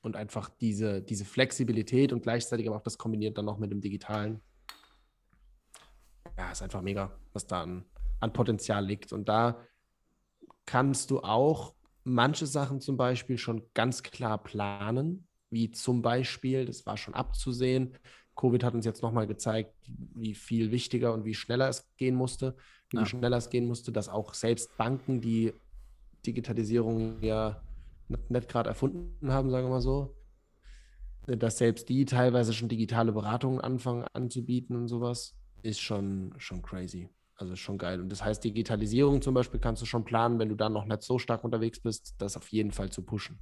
und 0.00 0.16
einfach 0.16 0.48
diese, 0.48 1.02
diese 1.02 1.24
Flexibilität 1.24 2.12
und 2.12 2.22
gleichzeitig 2.22 2.68
aber 2.68 2.76
auch 2.76 2.82
das 2.82 2.98
kombiniert 2.98 3.36
dann 3.36 3.46
noch 3.46 3.58
mit 3.58 3.72
dem 3.72 3.80
Digitalen. 3.80 4.40
Ja, 6.38 6.52
ist 6.52 6.62
einfach 6.62 6.82
mega, 6.82 7.18
was 7.32 7.46
da 7.46 7.62
an, 7.62 7.84
an 8.20 8.32
Potenzial 8.32 8.86
liegt. 8.86 9.12
Und 9.12 9.28
da 9.28 9.60
kannst 10.66 11.10
du 11.10 11.20
auch 11.20 11.74
manche 12.04 12.46
Sachen 12.46 12.80
zum 12.80 12.96
Beispiel 12.96 13.38
schon 13.38 13.62
ganz 13.74 14.02
klar 14.02 14.42
planen, 14.42 15.26
wie 15.50 15.70
zum 15.70 16.02
Beispiel, 16.02 16.64
das 16.64 16.86
war 16.86 16.96
schon 16.96 17.14
abzusehen, 17.14 17.96
Covid 18.34 18.64
hat 18.64 18.74
uns 18.74 18.86
jetzt 18.86 19.02
nochmal 19.02 19.26
gezeigt, 19.26 19.74
wie 19.86 20.34
viel 20.34 20.70
wichtiger 20.70 21.12
und 21.12 21.24
wie 21.24 21.34
schneller 21.34 21.68
es 21.68 21.86
gehen 21.96 22.14
musste, 22.14 22.56
wie 22.90 22.98
ja. 22.98 23.06
schneller 23.06 23.36
es 23.36 23.50
gehen 23.50 23.66
musste, 23.66 23.92
dass 23.92 24.08
auch 24.08 24.34
selbst 24.34 24.76
Banken, 24.76 25.20
die 25.20 25.52
Digitalisierung 26.24 27.20
ja 27.20 27.62
nicht, 28.08 28.48
gerade 28.48 28.70
erfunden 28.70 29.32
haben, 29.32 29.50
sagen 29.50 29.66
wir 29.66 29.70
mal 29.70 29.80
so, 29.80 30.16
dass 31.26 31.58
selbst 31.58 31.88
die 31.88 32.04
teilweise 32.04 32.52
schon 32.52 32.68
digitale 32.68 33.12
Beratungen 33.12 33.60
anfangen 33.60 34.04
anzubieten 34.12 34.76
und 34.76 34.88
sowas, 34.88 35.36
ist 35.62 35.80
schon, 35.80 36.34
schon 36.38 36.62
crazy. 36.62 37.08
Also 37.42 37.56
schon 37.56 37.76
geil. 37.76 38.00
Und 38.00 38.08
das 38.08 38.24
heißt, 38.24 38.44
Digitalisierung 38.44 39.20
zum 39.20 39.34
Beispiel 39.34 39.58
kannst 39.58 39.82
du 39.82 39.86
schon 39.86 40.04
planen, 40.04 40.38
wenn 40.38 40.48
du 40.48 40.54
dann 40.54 40.72
noch 40.72 40.84
nicht 40.84 41.02
so 41.02 41.18
stark 41.18 41.42
unterwegs 41.42 41.80
bist, 41.80 42.14
das 42.18 42.36
auf 42.36 42.46
jeden 42.52 42.70
Fall 42.70 42.90
zu 42.90 43.02
pushen. 43.02 43.40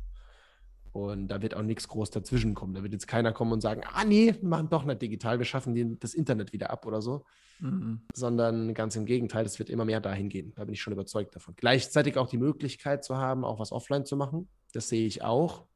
Und 0.93 1.29
da 1.29 1.43
wird 1.43 1.55
auch 1.55 1.63
nichts 1.63 1.87
groß 1.87 2.11
dazwischen 2.11 2.55
kommen. 2.55 2.73
Da 2.73 2.83
wird 2.83 2.95
jetzt 2.95 3.07
keiner 3.07 3.33
kommen 3.33 3.53
und 3.53 3.61
sagen, 3.61 3.83
ah 3.93 4.07
nee, 4.07 4.35
wir 4.41 4.49
machen 4.49 4.71
doch 4.71 4.87
nicht 4.87 5.03
digital, 5.03 5.39
wir 5.39 5.45
schaffen 5.45 5.99
das 6.01 6.15
Internet 6.15 6.55
wieder 6.55 6.71
ab 6.71 6.87
oder 6.87 7.03
so. 7.03 7.27
Mhm. 7.59 8.01
Sondern 8.15 8.73
ganz 8.73 8.97
im 8.97 9.05
Gegenteil, 9.05 9.45
es 9.45 9.59
wird 9.59 9.69
immer 9.69 9.85
mehr 9.85 10.01
dahin 10.01 10.31
gehen. 10.31 10.55
Da 10.57 10.65
bin 10.65 10.73
ich 10.73 10.81
schon 10.81 10.95
überzeugt 10.95 11.37
davon. 11.37 11.53
Gleichzeitig 11.59 12.17
auch 12.17 12.31
die 12.31 12.39
Möglichkeit 12.39 13.05
zu 13.05 13.19
haben, 13.19 13.45
auch 13.45 13.59
was 13.61 13.71
offline 13.71 14.07
zu 14.07 14.17
machen. 14.17 14.49
Das 14.73 14.89
sehe 14.89 15.07
ich 15.07 15.23
auch. 15.23 15.67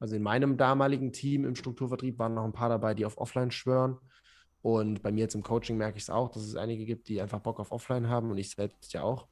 Also 0.00 0.16
in 0.16 0.22
meinem 0.24 0.56
damaligen 0.56 1.12
Team 1.12 1.44
im 1.44 1.54
Strukturvertrieb 1.54 2.18
waren 2.18 2.34
noch 2.34 2.44
ein 2.44 2.52
paar 2.52 2.68
dabei, 2.68 2.94
die 2.94 3.04
auf 3.04 3.16
Offline 3.16 3.52
schwören. 3.52 3.98
Und 4.62 5.02
bei 5.02 5.12
mir 5.12 5.20
jetzt 5.20 5.34
im 5.34 5.42
Coaching 5.42 5.76
merke 5.76 5.98
ich 5.98 6.04
es 6.04 6.10
auch, 6.10 6.30
dass 6.30 6.42
es 6.42 6.56
einige 6.56 6.84
gibt, 6.84 7.08
die 7.08 7.20
einfach 7.20 7.40
Bock 7.40 7.60
auf 7.60 7.70
Offline 7.72 8.08
haben 8.08 8.30
und 8.30 8.38
ich 8.38 8.50
selbst 8.50 8.92
ja 8.92 9.02
auch. 9.02 9.28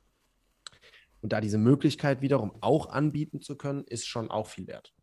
Und 1.20 1.32
da 1.32 1.40
diese 1.40 1.58
Möglichkeit 1.58 2.20
wiederum 2.20 2.52
auch 2.60 2.90
anbieten 2.90 3.40
zu 3.40 3.56
können, 3.56 3.84
ist 3.84 4.06
schon 4.06 4.30
auch 4.30 4.46
viel 4.46 4.66
wert. 4.66 4.94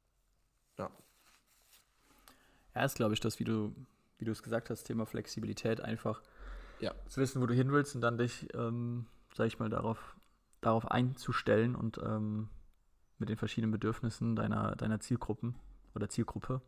Ja. 0.78 0.90
Ja, 2.76 2.86
ist, 2.86 2.96
glaube 2.96 3.14
ich, 3.14 3.20
das, 3.20 3.40
wie 3.40 3.44
du, 3.44 3.76
wie 4.18 4.26
du 4.26 4.32
es 4.32 4.42
gesagt 4.44 4.70
hast, 4.70 4.84
Thema 4.86 5.06
Flexibilität, 5.06 5.82
einfach 5.82 6.22
Ja. 6.80 6.94
zu 7.08 7.20
wissen, 7.20 7.42
wo 7.42 7.46
du 7.46 7.54
hin 7.54 7.72
willst 7.72 7.96
und 7.96 8.02
dann 8.02 8.18
dich, 8.18 8.48
ähm, 8.54 9.08
sag 9.36 9.48
ich 9.48 9.60
mal, 9.60 9.70
darauf, 9.70 10.16
darauf 10.62 10.90
einzustellen 10.90 11.76
und 11.76 11.98
ähm, 11.98 12.50
mit 13.18 13.30
den 13.30 13.38
verschiedenen 13.38 13.72
Bedürfnissen 13.72 14.36
deiner, 14.36 14.76
deiner 14.76 15.00
Zielgruppen 15.00 15.56
oder 15.94 16.10
Zielgruppe 16.10 16.62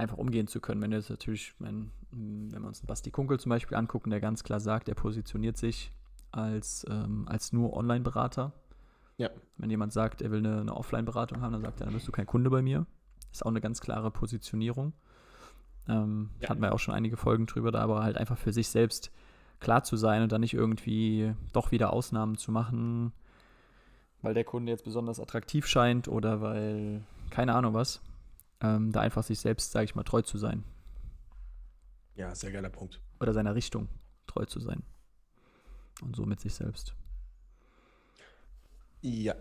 einfach 0.00 0.18
umgehen 0.18 0.46
zu 0.46 0.60
können. 0.60 0.82
Wenn 0.82 0.92
jetzt 0.92 1.10
natürlich, 1.10 1.54
wenn, 1.58 1.90
wenn 2.10 2.62
wir 2.62 2.66
uns 2.68 2.80
Basti 2.82 3.10
Kunkel 3.10 3.38
zum 3.38 3.50
Beispiel 3.50 3.76
angucken, 3.76 4.10
der 4.10 4.20
ganz 4.20 4.42
klar 4.42 4.60
sagt, 4.60 4.88
er 4.88 4.94
positioniert 4.94 5.56
sich 5.56 5.92
als, 6.32 6.86
ähm, 6.90 7.26
als 7.28 7.52
nur 7.52 7.76
Online-Berater. 7.76 8.52
Ja. 9.16 9.30
Wenn 9.58 9.70
jemand 9.70 9.92
sagt, 9.92 10.22
er 10.22 10.30
will 10.30 10.38
eine, 10.38 10.60
eine 10.60 10.76
Offline-Beratung 10.76 11.40
haben, 11.40 11.52
dann 11.52 11.62
sagt 11.62 11.80
er, 11.80 11.86
dann 11.86 11.94
bist 11.94 12.08
du 12.08 12.12
kein 12.12 12.26
Kunde 12.26 12.50
bei 12.50 12.62
mir. 12.62 12.86
Ist 13.30 13.44
auch 13.44 13.50
eine 13.50 13.60
ganz 13.60 13.80
klare 13.80 14.10
Positionierung. 14.10 14.92
Ähm, 15.88 16.30
Ja. 16.40 16.48
Hatten 16.48 16.62
wir 16.62 16.72
auch 16.72 16.78
schon 16.78 16.94
einige 16.94 17.16
Folgen 17.16 17.46
drüber, 17.46 17.70
da 17.70 17.80
aber 17.80 18.02
halt 18.02 18.16
einfach 18.16 18.38
für 18.38 18.52
sich 18.52 18.68
selbst 18.68 19.10
klar 19.60 19.84
zu 19.84 19.96
sein 19.96 20.22
und 20.22 20.32
dann 20.32 20.40
nicht 20.40 20.54
irgendwie 20.54 21.34
doch 21.52 21.70
wieder 21.70 21.92
Ausnahmen 21.92 22.36
zu 22.38 22.50
machen, 22.50 23.12
weil 24.22 24.34
der 24.34 24.44
Kunde 24.44 24.70
jetzt 24.72 24.84
besonders 24.84 25.20
attraktiv 25.20 25.66
scheint 25.66 26.08
oder 26.08 26.40
weil, 26.40 27.02
keine 27.30 27.54
Ahnung 27.54 27.74
was, 27.74 28.02
ähm, 28.60 28.92
da 28.92 29.00
einfach 29.00 29.22
sich 29.24 29.40
selbst, 29.40 29.72
sage 29.72 29.84
ich 29.84 29.94
mal, 29.94 30.02
treu 30.04 30.22
zu 30.22 30.38
sein 30.38 30.64
Ja, 32.14 32.34
sehr 32.34 32.52
geiler 32.52 32.70
Punkt. 32.70 33.00
oder 33.20 33.32
seiner 33.32 33.54
Richtung 33.54 33.88
treu 34.26 34.44
zu 34.44 34.60
sein. 34.60 34.82
Und 36.02 36.16
so 36.16 36.24
mit 36.24 36.40
sich 36.40 36.54
selbst. 36.54 36.94
Ja. 39.02 39.34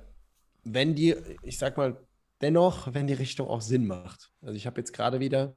Wenn 0.63 0.95
die, 0.95 1.15
ich 1.43 1.57
sag 1.57 1.77
mal, 1.77 1.97
dennoch, 2.41 2.93
wenn 2.93 3.07
die 3.07 3.13
Richtung 3.13 3.47
auch 3.47 3.61
Sinn 3.61 3.87
macht. 3.87 4.31
Also 4.41 4.55
ich 4.55 4.65
habe 4.67 4.79
jetzt 4.79 4.93
gerade 4.93 5.19
wieder, 5.19 5.55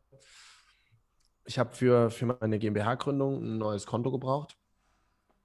ich 1.44 1.58
habe 1.58 1.74
für, 1.74 2.10
für 2.10 2.26
meine 2.26 2.58
GmbH-Gründung 2.58 3.42
ein 3.42 3.58
neues 3.58 3.86
Konto 3.86 4.10
gebraucht. 4.12 4.56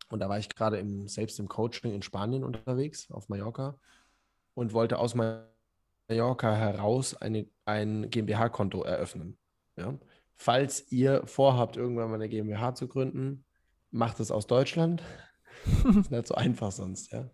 Und 0.10 0.19
da 0.19 0.30
war 0.30 0.39
ich 0.39 0.49
gerade 0.49 0.77
im, 0.77 1.08
selbst 1.08 1.39
im 1.39 1.47
Coaching 1.47 1.93
in 1.93 2.01
Spanien 2.01 2.43
unterwegs, 2.43 3.12
auf 3.12 3.30
Mallorca, 3.30 3.77
und 4.53 4.73
wollte 4.73 4.99
aus 4.99 5.15
Mallorca 6.08 6.56
heraus 6.56 7.15
eine, 7.15 7.48
ein 7.65 8.10
GmbH-Konto 8.10 8.84
eröffnen. 8.84 9.38
Ja? 9.76 9.98
Falls 10.36 10.91
ihr 10.91 11.26
vorhabt, 11.26 11.78
irgendwann 11.78 12.10
mal 12.10 12.15
eine 12.15 12.30
GmbH 12.30 12.76
zu 12.76 12.88
gründen, 12.88 13.46
macht 13.91 14.20
es 14.20 14.32
aus 14.32 14.48
Deutschland. 14.48 15.04
ist 16.00 16.12
nicht 16.12 16.28
so 16.28 16.36
einfach 16.36 16.72
sonst, 16.72 17.12
ja. 17.12 17.30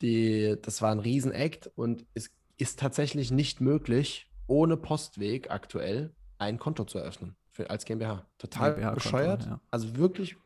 Die, 0.00 0.56
das 0.62 0.80
war 0.80 0.92
ein 0.92 0.98
Riesenakt 1.00 1.66
und 1.74 2.06
es 2.14 2.30
ist 2.56 2.78
tatsächlich 2.78 3.30
nicht 3.30 3.60
möglich, 3.60 4.30
ohne 4.46 4.76
Postweg 4.76 5.50
aktuell 5.50 6.14
ein 6.38 6.58
Konto 6.58 6.84
zu 6.84 6.98
eröffnen 6.98 7.36
für, 7.50 7.68
als 7.68 7.84
GmbH. 7.84 8.26
Total 8.38 8.72
GmbH-Konto, 8.72 8.94
bescheuert. 8.94 9.46
ja. 9.46 9.60
Also 9.70 9.96
wirklich, 9.96 10.36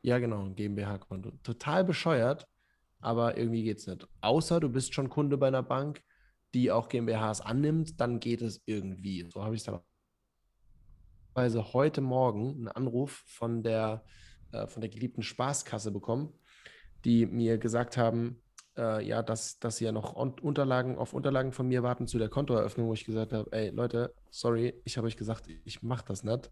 ja 0.00 0.18
genau, 0.18 0.44
ein 0.44 0.54
GmbH-Konto. 0.54 1.32
Total 1.42 1.84
bescheuert, 1.84 2.46
aber 3.00 3.36
irgendwie 3.36 3.64
geht 3.64 3.78
es 3.78 3.86
nicht. 3.86 4.08
Außer 4.22 4.60
du 4.60 4.70
bist 4.70 4.94
schon 4.94 5.10
Kunde 5.10 5.36
bei 5.36 5.48
einer 5.48 5.62
Bank, 5.62 6.02
die 6.54 6.70
auch 6.70 6.88
GmbHs 6.88 7.40
annimmt, 7.40 8.00
dann 8.00 8.20
geht 8.20 8.42
es 8.42 8.62
irgendwie. 8.66 9.26
So 9.30 9.42
habe 9.42 9.54
ich 9.54 9.60
es 9.60 9.64
dann 9.64 9.80
auch 11.34 11.72
heute 11.72 12.00
Morgen 12.00 12.50
einen 12.50 12.68
Anruf 12.68 13.24
von 13.26 13.62
der, 13.62 14.04
äh, 14.52 14.66
von 14.66 14.80
der 14.80 14.90
geliebten 14.90 15.22
Spaßkasse 15.22 15.90
bekommen, 15.90 16.32
die 17.04 17.26
mir 17.26 17.58
gesagt 17.58 17.96
haben, 17.96 18.42
äh, 18.76 19.06
ja, 19.06 19.22
dass, 19.22 19.58
dass 19.58 19.76
sie 19.76 19.84
ja 19.84 19.92
noch 19.92 20.16
un 20.16 20.38
Unterlagen 20.40 20.96
auf 20.96 21.12
Unterlagen 21.12 21.52
von 21.52 21.68
mir 21.68 21.82
warten 21.82 22.06
zu 22.06 22.18
der 22.18 22.28
Kontoeröffnung, 22.28 22.88
wo 22.88 22.94
ich 22.94 23.04
gesagt 23.04 23.32
habe, 23.32 23.50
ey 23.52 23.70
Leute, 23.70 24.14
sorry, 24.30 24.74
ich 24.84 24.96
habe 24.96 25.06
euch 25.06 25.16
gesagt, 25.16 25.46
ich 25.64 25.82
mache 25.82 26.04
das 26.06 26.24
nicht, 26.24 26.50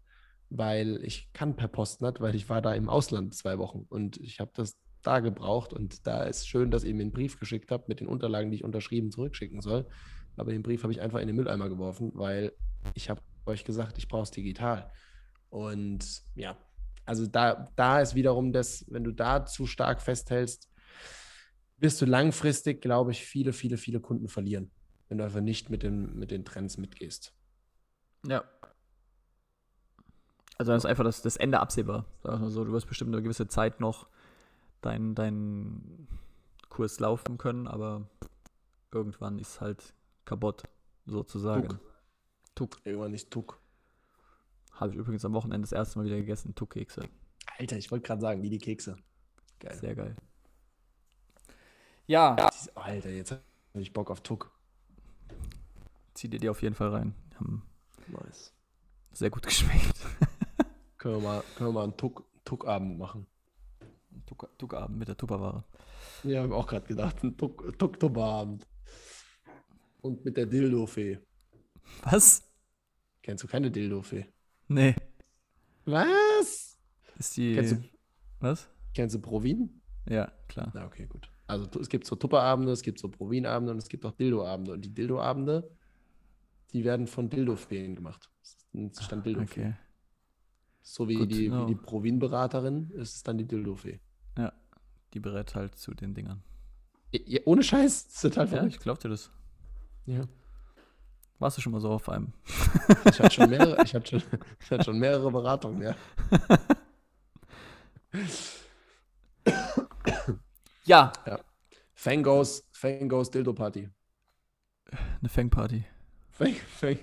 weil 0.49 1.03
ich 1.03 1.31
kann 1.33 1.55
per 1.55 1.67
Post 1.67 2.01
nicht, 2.01 2.21
weil 2.21 2.35
ich 2.35 2.49
war 2.49 2.61
da 2.61 2.73
im 2.73 2.89
Ausland 2.89 3.35
zwei 3.35 3.57
Wochen 3.57 3.85
und 3.89 4.17
ich 4.17 4.39
habe 4.39 4.51
das 4.53 4.77
da 5.01 5.19
gebraucht 5.19 5.73
und 5.73 6.05
da 6.07 6.23
ist 6.23 6.47
schön, 6.47 6.71
dass 6.71 6.83
ihr 6.83 6.93
mir 6.93 7.01
einen 7.01 7.11
Brief 7.11 7.39
geschickt 7.39 7.71
habt 7.71 7.89
mit 7.89 7.99
den 7.99 8.07
Unterlagen, 8.07 8.51
die 8.51 8.57
ich 8.57 8.63
unterschrieben 8.63 9.11
zurückschicken 9.11 9.61
soll. 9.61 9.87
Aber 10.37 10.51
den 10.51 10.63
Brief 10.63 10.83
habe 10.83 10.93
ich 10.93 11.01
einfach 11.01 11.19
in 11.19 11.27
den 11.27 11.35
Mülleimer 11.35 11.69
geworfen, 11.69 12.11
weil 12.15 12.53
ich 12.93 13.09
habe 13.09 13.21
euch 13.45 13.65
gesagt, 13.65 13.97
ich 13.97 14.07
brauche 14.07 14.23
es 14.23 14.31
digital. 14.31 14.91
Und 15.49 16.21
ja, 16.35 16.57
also 17.05 17.27
da, 17.27 17.71
da 17.75 17.99
ist 17.99 18.15
wiederum 18.15 18.53
das, 18.53 18.85
wenn 18.89 19.03
du 19.03 19.11
da 19.11 19.45
zu 19.45 19.65
stark 19.65 20.01
festhältst, 20.01 20.69
wirst 21.77 22.01
du 22.01 22.05
langfristig, 22.05 22.81
glaube 22.81 23.11
ich, 23.11 23.25
viele, 23.25 23.53
viele, 23.53 23.77
viele 23.77 23.99
Kunden 23.99 24.27
verlieren, 24.27 24.71
wenn 25.09 25.17
du 25.17 25.23
einfach 25.23 25.41
nicht 25.41 25.69
mit 25.69 25.83
den, 25.83 26.15
mit 26.17 26.31
den 26.31 26.45
Trends 26.45 26.77
mitgehst. 26.77 27.33
Ja. 28.27 28.43
Also 30.57 30.71
dann 30.71 30.77
ist 30.77 30.85
einfach 30.85 31.03
das, 31.03 31.23
das 31.23 31.37
Ende 31.37 31.59
absehbar. 31.59 32.05
Sag 32.23 32.39
mal 32.39 32.49
so, 32.51 32.63
du 32.63 32.71
wirst 32.71 32.87
bestimmt 32.87 33.13
eine 33.13 33.23
gewisse 33.23 33.47
Zeit 33.47 33.79
noch 33.79 34.07
deinen 34.81 35.15
dein 35.15 36.07
Kurs 36.69 36.99
laufen 36.99 37.37
können, 37.37 37.67
aber 37.67 38.07
irgendwann 38.91 39.39
ist 39.39 39.61
halt 39.61 39.93
kaputt, 40.25 40.63
sozusagen. 41.05 41.67
Tuck. 41.69 41.79
Tuck. 42.55 42.81
Irgendwann 42.85 43.13
ist 43.13 43.29
Tuck. 43.31 43.59
Habe 44.73 44.91
ich 44.91 44.97
übrigens 44.97 45.23
am 45.25 45.33
Wochenende 45.33 45.61
das 45.65 45.71
erste 45.73 45.99
Mal 45.99 46.05
wieder 46.05 46.17
gegessen, 46.17 46.55
Tuck-Kekse. 46.55 47.07
Alter, 47.59 47.77
ich 47.77 47.91
wollte 47.91 48.07
gerade 48.07 48.21
sagen, 48.21 48.41
wie 48.41 48.49
die 48.49 48.57
Kekse. 48.57 48.95
Geil. 49.59 49.75
Sehr 49.75 49.95
geil. 49.95 50.15
Ja, 52.07 52.35
Alter, 52.75 53.09
jetzt 53.09 53.31
habe 53.31 53.41
ich 53.81 53.93
Bock 53.93 54.09
auf 54.11 54.21
Tuck. 54.21 54.51
zieh 56.13 56.27
dir 56.29 56.39
die 56.39 56.49
auf 56.49 56.61
jeden 56.61 56.75
Fall 56.75 56.89
rein. 56.89 57.13
Haben 57.35 57.63
Nice. 58.07 58.53
sehr 59.13 59.29
gut 59.29 59.43
geschmeckt. 59.43 59.99
Können 60.97 61.15
wir 61.15 61.21
mal, 61.21 61.43
können 61.55 61.69
wir 61.69 61.73
mal 61.73 61.83
einen 61.83 61.97
Tuck- 61.97 62.25
Tuck-Abend 62.45 62.97
machen. 62.99 63.25
Tuck- 64.25 64.57
Tuck-Abend 64.57 64.97
mit 64.97 65.07
der 65.07 65.17
Tupperware. 65.17 65.63
Ja, 66.23 66.43
habe 66.43 66.55
auch 66.55 66.67
gerade 66.67 66.87
gedacht, 66.87 67.23
ein 67.23 67.37
Tuck-Tupper-Abend. 67.37 68.67
Und 70.01 70.25
mit 70.25 70.37
der 70.37 70.45
Dildo-Fee. 70.47 71.19
Was? 72.03 72.43
Kennst 73.21 73.43
du 73.43 73.47
keine 73.47 73.69
Dildo-Fee? 73.69 74.25
Nee. 74.67 74.95
Was? 75.85 76.77
Ist 77.17 77.37
die. 77.37 77.53
Kennst 77.55 77.73
du- 77.73 77.83
Was? 78.39 78.69
Kennst 78.93 79.15
du 79.15 79.19
Provin? 79.19 79.81
Ja, 80.09 80.31
klar. 80.47 80.71
Na, 80.73 80.85
okay, 80.85 81.05
gut. 81.05 81.29
Also 81.47 81.67
es 81.79 81.89
gibt 81.89 82.05
so 82.07 82.15
Tupperabende, 82.15 82.71
es 82.71 82.81
gibt 82.81 82.97
so 82.99 83.09
Provin-Abende 83.09 83.71
und 83.73 83.77
es 83.77 83.87
gibt 83.89 84.05
auch 84.05 84.11
Dildo-Abende. 84.13 84.73
Und 84.73 84.81
die 84.85 84.93
Dildo-Abende, 84.93 85.69
die 86.73 86.83
werden 86.83 87.07
von 87.07 87.29
Dildo-Feen 87.29 87.95
gemacht. 87.95 88.29
Das 88.41 88.57
nennt 88.71 88.95
sich 88.95 89.07
dann 89.07 89.21
Dildo-Fee. 89.21 89.61
Okay. 89.61 89.73
So 90.81 91.07
wie 91.07 91.17
to 91.17 91.25
die, 91.25 91.37
wie 91.39 91.47
know. 91.49 91.65
die 91.65 91.75
Provin-Beraterin 91.75 92.89
ist 92.91 93.15
es 93.15 93.23
dann 93.23 93.37
die 93.37 93.45
Dildo-Fee. 93.47 93.99
Ja. 94.37 94.51
Die 95.13 95.19
berät 95.19 95.53
halt 95.55 95.75
zu 95.75 95.93
den 95.93 96.13
Dingern. 96.13 96.41
Ja, 97.13 97.41
ohne 97.45 97.61
Scheiß, 97.63 98.05
das 98.07 98.15
ist 98.15 98.21
total 98.21 98.45
Ja, 98.45 98.51
verrückt. 98.51 98.73
ich 98.73 98.79
glaub 98.79 98.99
dir 98.99 99.09
das. 99.09 99.29
Ja. 100.05 100.23
Warst 101.39 101.57
du 101.57 101.61
schon 101.61 101.71
mal 101.73 101.81
so 101.81 101.89
auf 101.91 102.07
einem? 102.09 102.33
Ich 103.05 103.19
hatte 103.19 103.31
schon 103.35 103.49
mehrere, 103.49 103.83
ich 103.83 103.93
hatte 103.93 104.19
schon, 104.19 104.23
ich 104.59 104.71
hatte 104.71 104.83
schon 104.85 104.99
mehrere 104.99 105.31
Beratungen, 105.31 105.81
ja. 110.85 111.11
Ja. 111.25 111.39
Fangos, 111.93 112.63
Fangos 112.71 113.29
Dildo 113.31 113.53
Party. 113.53 113.89
Eine 115.19 115.29
Fangparty. 115.29 115.85
Fang, 116.31 116.53
Fang. 116.55 116.97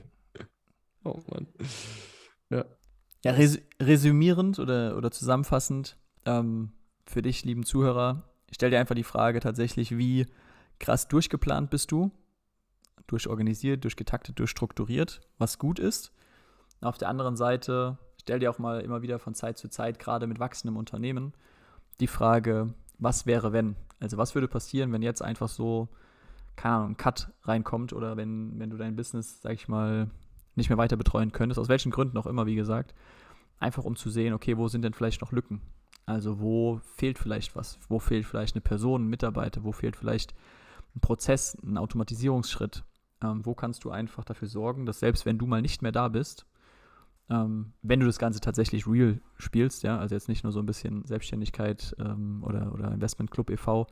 Oh 1.04 1.20
Mann. 1.28 1.46
Ja. 3.24 3.33
Res 3.33 3.61
resümierend 3.81 4.59
oder, 4.59 4.96
oder 4.96 5.11
zusammenfassend, 5.11 5.96
ähm, 6.24 6.72
für 7.07 7.22
dich, 7.22 7.44
lieben 7.44 7.64
Zuhörer, 7.64 8.24
ich 8.48 8.57
stell 8.57 8.70
dir 8.70 8.78
einfach 8.78 8.94
die 8.94 9.04
Frage 9.04 9.40
tatsächlich, 9.40 9.96
wie 9.96 10.26
krass 10.78 11.09
durchgeplant 11.09 11.70
bist 11.70 11.90
du? 11.90 12.11
Durchorganisiert, 13.07 13.85
durchgetaktet, 13.85 14.38
durchstrukturiert, 14.38 15.20
was 15.38 15.59
gut 15.59 15.78
ist. 15.78 16.12
Auf 16.81 16.98
der 16.98 17.09
anderen 17.09 17.37
Seite, 17.37 17.98
stell 18.20 18.38
dir 18.38 18.50
auch 18.50 18.59
mal 18.59 18.81
immer 18.81 19.02
wieder 19.02 19.18
von 19.18 19.35
Zeit 19.35 19.59
zu 19.59 19.68
Zeit, 19.68 19.98
gerade 19.98 20.26
mit 20.26 20.38
wachsendem 20.38 20.76
Unternehmen, 20.76 21.33
die 22.00 22.07
Frage, 22.07 22.74
was 22.98 23.26
wäre, 23.26 23.52
wenn? 23.52 23.76
Also 24.00 24.16
was 24.16 24.35
würde 24.35 24.48
passieren, 24.48 24.92
wenn 24.92 25.02
jetzt 25.02 25.22
einfach 25.22 25.48
so 25.48 25.88
keine 26.59 26.74
Ahnung, 26.74 26.90
ein 26.90 26.96
Cut 26.96 27.33
reinkommt 27.44 27.92
oder 27.92 28.16
wenn, 28.16 28.59
wenn 28.59 28.68
du 28.68 28.76
dein 28.76 28.96
Business, 28.96 29.40
sag 29.40 29.52
ich 29.52 29.68
mal, 29.68 30.11
nicht 30.59 30.68
mehr 30.68 30.79
weiter 30.79 30.97
betreuen 30.97 31.33
könntest, 31.33 31.59
aus 31.59 31.68
welchen 31.68 31.90
Gründen 31.90 32.18
auch 32.18 32.27
immer, 32.27 32.47
wie 32.47 32.55
gesagt, 32.55 32.94
einfach 33.59 33.85
um 33.85 33.97
zu 33.97 34.11
sehen, 34.11 34.35
okay, 34.35 34.57
wo 34.57 34.68
sind 34.68 34.83
denn 34.83 34.92
vielleicht 34.92 35.21
noch 35.21 35.33
Lücken? 35.33 35.62
Also 36.07 36.40
wo 36.40 36.81
fehlt 36.97 37.18
vielleicht 37.18 37.57
was? 37.57 37.79
Wo 37.88 37.99
fehlt 37.99 38.27
vielleicht 38.27 38.55
eine 38.55 38.62
Person, 38.62 39.05
ein 39.05 39.09
Mitarbeiter? 39.09 39.64
Wo 39.64 39.73
fehlt 39.73 39.97
vielleicht 39.97 40.35
ein 40.94 41.01
Prozess, 41.01 41.57
ein 41.62 41.77
Automatisierungsschritt? 41.77 42.85
Ähm, 43.23 43.44
wo 43.44 43.55
kannst 43.55 43.85
du 43.85 43.90
einfach 43.90 44.25
dafür 44.25 44.49
sorgen, 44.49 44.87
dass 44.87 45.01
selbst 45.01 45.27
wenn 45.27 45.38
du 45.38 45.47
mal 45.47 45.61
nicht 45.61 45.83
mehr 45.83 45.92
da 45.92 46.09
bist, 46.09 46.47
ähm, 47.31 47.73
wenn 47.83 48.01
du 48.01 48.07
das 48.07 48.18
Ganze 48.18 48.40
tatsächlich 48.40 48.87
real 48.87 49.21
spielst, 49.37 49.83
ja, 49.83 49.99
also 49.99 50.14
jetzt 50.14 50.29
nicht 50.29 50.44
nur 50.44 50.53
so 50.53 50.61
ein 50.61 50.66
bisschen 50.66 51.05
Selbstständigkeit 51.05 51.94
ähm, 51.99 52.42
oder, 52.42 52.73
oder 52.73 52.90
Investment 52.90 53.31
Club 53.31 53.51
e.V., 53.51 53.87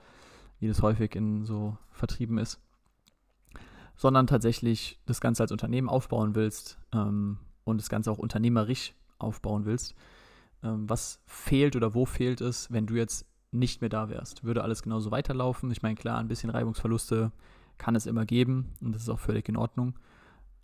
wie 0.58 0.68
das 0.68 0.80
häufig 0.80 1.14
in 1.16 1.44
so 1.44 1.76
Vertrieben 1.90 2.38
ist, 2.38 2.60
sondern 3.96 4.26
tatsächlich 4.26 5.00
das 5.06 5.20
Ganze 5.20 5.42
als 5.42 5.52
Unternehmen 5.52 5.88
aufbauen 5.88 6.34
willst 6.34 6.78
ähm, 6.92 7.38
und 7.64 7.80
das 7.80 7.88
Ganze 7.88 8.10
auch 8.10 8.18
unternehmerisch 8.18 8.94
aufbauen 9.18 9.64
willst. 9.64 9.94
Ähm, 10.62 10.88
was 10.88 11.20
fehlt 11.26 11.76
oder 11.76 11.94
wo 11.94 12.06
fehlt 12.06 12.40
es, 12.40 12.70
wenn 12.70 12.86
du 12.86 12.94
jetzt 12.94 13.26
nicht 13.52 13.80
mehr 13.80 13.90
da 13.90 14.08
wärst? 14.08 14.44
Würde 14.44 14.62
alles 14.62 14.82
genauso 14.82 15.10
weiterlaufen? 15.10 15.70
Ich 15.70 15.82
meine, 15.82 15.94
klar, 15.94 16.18
ein 16.18 16.28
bisschen 16.28 16.50
Reibungsverluste 16.50 17.32
kann 17.78 17.96
es 17.96 18.06
immer 18.06 18.26
geben 18.26 18.72
und 18.80 18.94
das 18.94 19.02
ist 19.02 19.08
auch 19.08 19.20
völlig 19.20 19.48
in 19.48 19.56
Ordnung. 19.56 19.98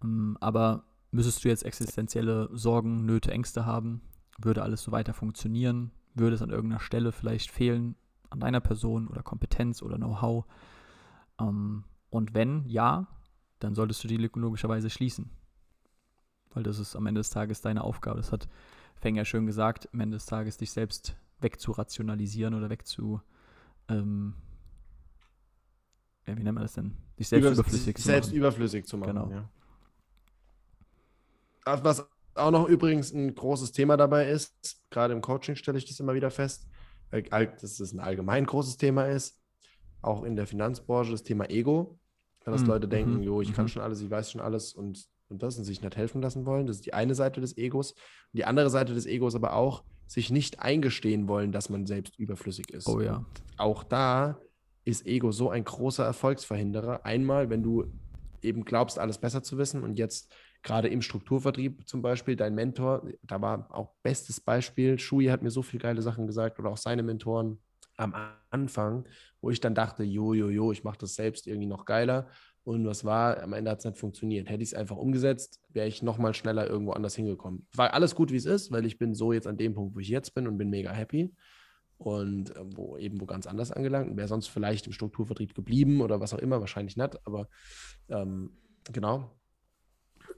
Ähm, 0.03 0.37
aber 0.41 0.85
müsstest 1.11 1.45
du 1.45 1.49
jetzt 1.49 1.65
existenzielle 1.65 2.49
Sorgen, 2.53 3.05
Nöte, 3.07 3.31
Ängste 3.33 3.67
haben? 3.67 4.03
Würde 4.39 4.63
alles 4.63 4.83
so 4.83 4.93
weiter 4.93 5.15
funktionieren? 5.15 5.91
Würde 6.15 6.35
es 6.35 6.43
an 6.43 6.51
irgendeiner 6.51 6.81
Stelle 6.81 7.13
vielleicht 7.13 7.51
fehlen 7.51 7.97
an 8.31 8.41
deiner 8.41 8.61
Person 8.61 9.09
oder 9.09 9.23
Kompetenz 9.23 9.83
oder 9.83 9.97
Know-how? 9.97 10.45
Ähm, 11.41 11.85
und 12.11 12.35
wenn 12.35 12.67
ja, 12.67 13.07
dann 13.63 13.75
solltest 13.75 14.03
du 14.05 14.09
die 14.09 14.17
Lücke 14.17 14.41
logischerweise 14.41 14.91
schließen. 14.91 15.31
Weil 16.55 16.63
das 16.63 16.79
ist 16.79 16.97
am 16.97 17.07
Ende 17.07 17.21
des 17.21 17.31
Tages 17.31 17.61
deine 17.61 17.85
Aufgabe. 17.85 18.19
Das 18.19 18.33
hat 18.33 18.49
Feng 18.97 19.17
ja 19.17 19.25
schön 19.25 19.47
gesagt, 19.47 19.89
am 19.93 20.01
Ende 20.01 20.17
des 20.17 20.27
Tages 20.27 20.57
dich 20.59 20.71
selbst 20.71 21.17
wegzurationalisieren 21.41 22.55
oder 22.55 22.71
wegzu. 22.71 23.21
Ähm, 23.89 24.35
ja, 26.27 26.37
wie 26.37 26.43
nennt 26.43 26.55
man 26.55 26.63
das 26.65 26.75
denn? 26.75 26.97
Dich 27.19 27.29
selbst 27.29 27.47
Über, 27.47 27.55
überflüssig 27.55 27.97
zu 27.97 28.03
selbst 28.03 28.29
machen. 28.29 28.37
überflüssig 28.37 28.87
zu 28.87 28.97
machen. 28.97 29.15
Genau. 29.15 29.31
Ja. 29.31 29.51
Was 31.85 32.07
auch 32.35 32.51
noch 32.51 32.69
übrigens 32.69 33.13
ein 33.13 33.35
großes 33.35 33.73
Thema 33.73 33.97
dabei 33.97 34.29
ist, 34.29 34.83
gerade 34.91 35.15
im 35.15 35.21
Coaching 35.21 35.57
stelle 35.57 35.79
ich 35.79 35.87
das 35.87 36.01
immer 36.01 36.15
wieder 36.15 36.31
fest, 36.31 36.67
dass 37.11 37.81
es 37.81 37.93
ein 37.93 38.01
allgemein 38.01 38.47
großes 38.47 38.77
Thema 38.77 39.07
ist, 39.07 39.41
auch 40.01 40.23
in 40.23 40.37
der 40.37 40.47
Finanzbranche, 40.47 41.13
das 41.13 41.23
Thema 41.23 41.51
Ego. 41.51 41.99
Dass 42.45 42.63
mhm. 42.63 42.69
Leute 42.69 42.89
denken, 42.89 43.17
mhm. 43.19 43.23
jo, 43.23 43.41
ich 43.41 43.53
kann 43.53 43.67
mhm. 43.67 43.69
schon 43.69 43.83
alles, 43.83 44.01
ich 44.01 44.11
weiß 44.11 44.31
schon 44.31 44.41
alles 44.41 44.75
und, 44.75 45.07
und 45.29 45.43
das 45.43 45.59
und 45.59 45.65
sich 45.65 45.83
nicht 45.83 45.97
helfen 45.97 46.23
lassen 46.23 46.45
wollen. 46.47 46.67
Das 46.67 46.77
ist 46.77 46.87
die 46.87 46.95
eine 46.95 47.15
Seite 47.15 47.41
des 47.41 47.57
Egos. 47.57 47.93
Und 47.93 48.39
die 48.39 48.45
andere 48.45 48.71
Seite 48.71 48.95
des 48.95 49.07
Egos 49.07 49.35
aber 49.35 49.55
auch, 49.55 49.85
sich 50.07 50.31
nicht 50.31 50.61
eingestehen 50.61 51.27
wollen, 51.29 51.53
dass 51.53 51.71
man 51.71 51.87
selbst 51.87 52.19
überflüssig 52.19 52.71
ist. 52.71 52.87
Oh 52.87 53.01
ja. 53.01 53.17
Und 53.17 53.27
auch 53.57 53.83
da 53.83 54.39
ist 54.85 55.07
Ego 55.07 55.33
so 55.33 55.49
ein 55.49 55.65
großer 55.65 56.05
Erfolgsverhinderer. 56.05 57.07
Einmal, 57.07 57.51
wenn 57.51 57.63
du 57.63 57.87
eben 58.43 58.65
glaubst, 58.65 58.99
alles 58.99 59.19
besser 59.19 59.43
zu 59.43 59.57
wissen 59.59 59.83
und 59.83 59.99
jetzt 59.99 60.35
gerade 60.63 60.89
im 60.89 61.03
Strukturvertrieb 61.03 61.89
zum 61.89 62.03
Beispiel, 62.03 62.37
dein 62.37 62.55
Mentor, 62.55 63.09
da 63.23 63.41
war 63.41 63.67
auch 63.71 63.91
bestes 64.03 64.41
Beispiel, 64.41 64.99
Shui 64.99 65.27
hat 65.27 65.43
mir 65.43 65.51
so 65.51 65.63
viele 65.63 65.83
geile 65.83 66.03
Sachen 66.03 66.27
gesagt 66.27 66.59
oder 66.59 66.71
auch 66.71 66.77
seine 66.77 67.03
Mentoren 67.03 67.59
am 68.03 68.15
Anfang, 68.51 69.07
wo 69.41 69.51
ich 69.51 69.61
dann 69.61 69.75
dachte, 69.75 70.03
jo, 70.03 70.35
jo, 70.35 70.49
jo, 70.49 70.73
ich 70.73 70.85
mache 70.85 70.99
das 70.99 71.15
selbst 71.15 71.47
irgendwie 71.47 71.67
noch 71.67 71.85
geiler. 71.85 72.29
Und 72.65 72.87
was 72.87 73.05
war, 73.05 73.43
am 73.43 73.55
Ende 73.55 73.71
hat 73.71 73.81
es 73.81 73.85
nicht 73.85 73.99
funktioniert. 73.99 74.49
Hätte 74.49 74.63
ich 74.63 74.71
es 74.71 74.75
einfach 74.75 74.97
umgesetzt, 74.97 75.61
wäre 75.71 75.89
ich 75.89 76.03
nochmal 76.03 76.33
schneller 76.33 76.69
irgendwo 76.69 76.93
anders 76.93 77.17
hingekommen. 77.17 77.67
War 77.75 77.93
alles 77.93 78.15
gut, 78.15 78.31
wie 78.31 78.37
es 78.37 78.47
ist, 78.47 78.71
weil 78.71 78.87
ich 78.87 78.99
bin 78.99 79.15
so 79.15 79.33
jetzt 79.33 79.47
an 79.47 79.57
dem 79.57 79.75
Punkt, 79.75 79.97
wo 79.97 80.01
ich 80.01 80.09
jetzt 80.09 80.35
bin 80.35 80.47
und 80.47 80.59
bin 80.59 80.71
mega 80.71 80.93
happy. 80.93 81.35
Und 81.99 82.55
äh, 82.57 82.65
wo 82.77 82.97
eben 82.99 83.21
wo 83.21 83.27
ganz 83.27 83.47
anders 83.47 83.73
angelangt. 83.73 84.17
Wäre 84.17 84.29
sonst 84.29 84.49
vielleicht 84.49 84.87
im 84.87 84.93
Strukturvertrieb 84.93 85.55
geblieben 85.55 86.01
oder 86.01 86.21
was 86.21 86.35
auch 86.35 86.39
immer, 86.39 86.61
wahrscheinlich 86.61 86.97
nicht. 86.97 87.27
Aber 87.27 87.49
ähm, 88.09 88.51
genau, 88.93 89.31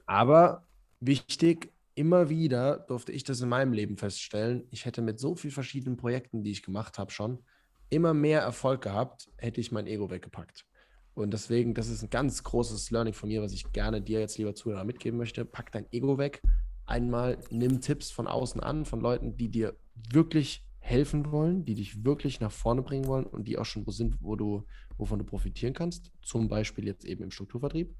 aber 0.05 0.67
wichtig, 0.99 1.71
immer 1.95 2.29
wieder 2.29 2.79
durfte 2.79 3.11
ich 3.11 3.23
das 3.23 3.41
in 3.41 3.49
meinem 3.49 3.73
Leben 3.73 3.97
feststellen. 3.97 4.67
Ich 4.71 4.85
hätte 4.85 5.01
mit 5.01 5.19
so 5.19 5.35
vielen 5.35 5.53
verschiedenen 5.53 5.97
Projekten, 5.97 6.43
die 6.43 6.51
ich 6.51 6.63
gemacht 6.63 6.99
habe, 6.99 7.11
schon 7.11 7.39
immer 7.89 8.13
mehr 8.13 8.41
Erfolg 8.41 8.81
gehabt, 8.81 9.29
hätte 9.37 9.61
ich 9.61 9.71
mein 9.71 9.87
Ego 9.87 10.09
weggepackt. 10.09 10.65
Und 11.13 11.31
deswegen, 11.31 11.73
das 11.73 11.87
ist 11.87 12.03
ein 12.03 12.09
ganz 12.09 12.43
großes 12.43 12.91
Learning 12.91 13.13
von 13.13 13.29
mir, 13.29 13.41
was 13.41 13.53
ich 13.53 13.71
gerne 13.71 14.01
dir 14.01 14.19
jetzt, 14.19 14.37
lieber 14.37 14.53
Zuhörer, 14.53 14.83
mitgeben 14.83 15.17
möchte. 15.17 15.45
Pack 15.45 15.71
dein 15.71 15.85
Ego 15.91 16.17
weg. 16.17 16.41
Einmal 16.85 17.39
nimm 17.49 17.81
Tipps 17.81 18.11
von 18.11 18.27
außen 18.27 18.61
an, 18.61 18.85
von 18.85 18.99
Leuten, 18.99 19.37
die 19.37 19.49
dir 19.49 19.75
wirklich 20.11 20.65
helfen 20.79 21.31
wollen, 21.31 21.65
die 21.65 21.73
dich 21.73 22.03
wirklich 22.03 22.41
nach 22.41 22.51
vorne 22.51 22.83
bringen 22.83 23.07
wollen 23.07 23.25
und 23.25 23.47
die 23.47 23.57
auch 23.57 23.65
schon 23.65 23.87
wo 23.87 23.91
sind, 23.91 24.17
wo 24.21 24.35
du, 24.35 24.65
wovon 24.97 25.17
du 25.17 25.25
profitieren 25.25 25.73
kannst. 25.73 26.11
Zum 26.21 26.47
Beispiel 26.47 26.85
jetzt 26.85 27.05
eben 27.05 27.23
im 27.23 27.31
Strukturvertrieb. 27.31 27.95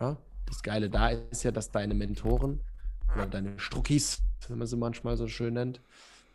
Ja, 0.00 0.16
das 0.46 0.62
Geile 0.62 0.88
da 0.88 1.10
ist 1.10 1.42
ja, 1.42 1.50
dass 1.50 1.70
deine 1.70 1.94
Mentoren 1.94 2.60
oder 3.14 3.26
deine 3.26 3.58
Struckis, 3.58 4.22
wenn 4.48 4.58
man 4.58 4.66
sie 4.66 4.76
manchmal 4.76 5.16
so 5.16 5.26
schön 5.26 5.54
nennt, 5.54 5.82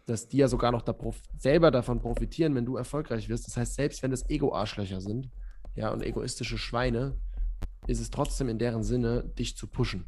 dass 0.05 0.27
die 0.27 0.37
ja 0.37 0.47
sogar 0.47 0.71
noch 0.71 0.81
da 0.81 0.95
selber 1.37 1.71
davon 1.71 1.99
profitieren, 1.99 2.55
wenn 2.55 2.65
du 2.65 2.77
erfolgreich 2.77 3.27
wirst. 3.29 3.47
Das 3.47 3.57
heißt, 3.57 3.75
selbst 3.75 4.03
wenn 4.03 4.11
das 4.11 4.29
Ego-Arschlöcher 4.29 5.01
sind, 5.01 5.29
ja, 5.75 5.89
und 5.89 6.03
egoistische 6.03 6.57
Schweine, 6.57 7.17
ist 7.87 7.99
es 7.99 8.09
trotzdem 8.09 8.49
in 8.49 8.59
deren 8.59 8.83
Sinne, 8.83 9.23
dich 9.37 9.57
zu 9.57 9.67
pushen. 9.67 10.05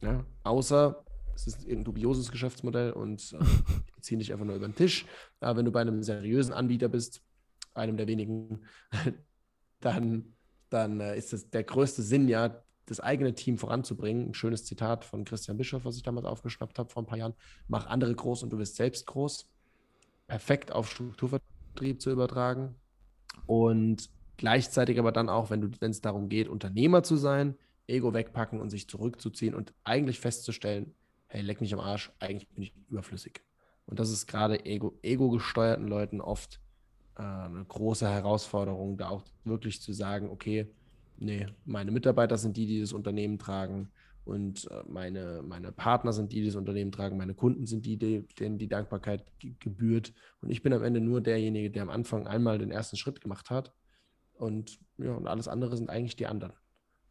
Ja, 0.00 0.24
außer 0.42 1.04
es 1.34 1.46
ist 1.46 1.68
ein 1.68 1.84
dubioses 1.84 2.30
Geschäftsmodell 2.30 2.92
und 2.92 3.32
äh, 3.32 3.38
die 3.96 4.00
ziehen 4.00 4.18
dich 4.18 4.32
einfach 4.32 4.44
nur 4.44 4.56
über 4.56 4.68
den 4.68 4.74
Tisch. 4.74 5.06
Aber 5.40 5.58
wenn 5.58 5.64
du 5.64 5.72
bei 5.72 5.80
einem 5.80 6.02
seriösen 6.02 6.52
Anbieter 6.52 6.88
bist, 6.88 7.22
einem 7.74 7.96
der 7.96 8.06
wenigen, 8.06 8.64
dann, 9.80 10.36
dann 10.70 11.00
äh, 11.00 11.16
ist 11.16 11.32
das 11.32 11.50
der 11.50 11.64
größte 11.64 12.02
Sinn 12.02 12.28
ja, 12.28 12.63
das 12.86 13.00
eigene 13.00 13.34
Team 13.34 13.58
voranzubringen. 13.58 14.30
Ein 14.30 14.34
schönes 14.34 14.64
Zitat 14.64 15.04
von 15.04 15.24
Christian 15.24 15.56
Bischof, 15.56 15.84
was 15.84 15.96
ich 15.96 16.02
damals 16.02 16.26
aufgeschnappt 16.26 16.78
habe 16.78 16.90
vor 16.90 17.02
ein 17.02 17.06
paar 17.06 17.18
Jahren. 17.18 17.34
Mach 17.68 17.86
andere 17.86 18.14
groß 18.14 18.42
und 18.42 18.50
du 18.50 18.58
wirst 18.58 18.76
selbst 18.76 19.06
groß. 19.06 19.48
Perfekt 20.26 20.72
auf 20.72 20.90
Strukturvertrieb 20.90 22.00
zu 22.00 22.10
übertragen. 22.10 22.74
Und 23.46 24.10
gleichzeitig 24.36 24.98
aber 24.98 25.12
dann 25.12 25.28
auch, 25.28 25.50
wenn 25.50 25.72
es 25.80 26.00
darum 26.00 26.28
geht, 26.28 26.48
Unternehmer 26.48 27.02
zu 27.02 27.16
sein, 27.16 27.56
Ego 27.86 28.14
wegpacken 28.14 28.60
und 28.60 28.70
sich 28.70 28.88
zurückzuziehen 28.88 29.54
und 29.54 29.74
eigentlich 29.84 30.20
festzustellen, 30.20 30.94
hey, 31.26 31.42
leck 31.42 31.60
mich 31.60 31.74
am 31.74 31.80
Arsch, 31.80 32.12
eigentlich 32.18 32.48
bin 32.48 32.62
ich 32.62 32.74
überflüssig. 32.88 33.42
Und 33.86 33.98
das 33.98 34.10
ist 34.10 34.26
gerade 34.26 34.64
Ego, 34.64 34.98
ego-gesteuerten 35.02 35.86
Leuten 35.86 36.20
oft 36.20 36.60
äh, 37.16 37.22
eine 37.22 37.64
große 37.64 38.08
Herausforderung, 38.08 38.96
da 38.96 39.10
auch 39.10 39.22
wirklich 39.44 39.82
zu 39.82 39.92
sagen, 39.92 40.30
okay, 40.30 40.70
nee, 41.16 41.46
meine 41.64 41.90
Mitarbeiter 41.90 42.38
sind 42.38 42.56
die, 42.56 42.66
die 42.66 42.80
das 42.80 42.92
Unternehmen 42.92 43.38
tragen 43.38 43.90
und 44.24 44.70
äh, 44.70 44.82
meine, 44.88 45.42
meine 45.42 45.70
Partner 45.70 46.12
sind 46.12 46.32
die, 46.32 46.40
die 46.40 46.46
das 46.46 46.56
Unternehmen 46.56 46.92
tragen, 46.92 47.18
meine 47.18 47.34
Kunden 47.34 47.66
sind 47.66 47.84
die, 47.84 47.98
denen 47.98 48.58
die 48.58 48.68
Dankbarkeit 48.68 49.24
gebührt. 49.38 50.14
Und 50.40 50.50
ich 50.50 50.62
bin 50.62 50.72
am 50.72 50.82
Ende 50.82 51.00
nur 51.00 51.20
derjenige, 51.20 51.70
der 51.70 51.82
am 51.82 51.90
Anfang 51.90 52.26
einmal 52.26 52.58
den 52.58 52.70
ersten 52.70 52.96
Schritt 52.96 53.20
gemacht 53.20 53.50
hat. 53.50 53.72
Und 54.32 54.78
ja, 54.98 55.14
und 55.14 55.26
alles 55.26 55.46
andere 55.46 55.76
sind 55.76 55.90
eigentlich 55.90 56.16
die 56.16 56.26
anderen. 56.26 56.54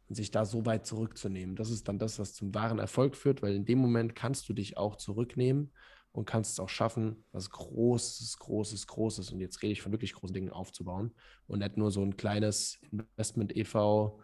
Und 0.08 0.16
sich 0.16 0.30
da 0.32 0.44
so 0.44 0.66
weit 0.66 0.86
zurückzunehmen, 0.86 1.56
das 1.56 1.70
ist 1.70 1.88
dann 1.88 1.98
das, 1.98 2.18
was 2.18 2.34
zum 2.34 2.54
wahren 2.54 2.78
Erfolg 2.78 3.16
führt, 3.16 3.42
weil 3.42 3.54
in 3.54 3.64
dem 3.64 3.78
Moment 3.78 4.14
kannst 4.14 4.48
du 4.48 4.52
dich 4.52 4.76
auch 4.76 4.96
zurücknehmen 4.96 5.72
und 6.14 6.26
kannst 6.26 6.52
es 6.52 6.60
auch 6.60 6.68
schaffen, 6.68 7.24
was 7.32 7.50
Großes, 7.50 8.38
Großes, 8.38 8.86
Großes, 8.86 9.32
und 9.32 9.40
jetzt 9.40 9.62
rede 9.62 9.72
ich 9.72 9.82
von 9.82 9.90
wirklich 9.90 10.14
großen 10.14 10.32
Dingen 10.32 10.50
aufzubauen 10.50 11.12
und 11.48 11.58
nicht 11.58 11.76
nur 11.76 11.90
so 11.90 12.02
ein 12.02 12.16
kleines 12.16 12.78
Investment-EV 12.92 14.16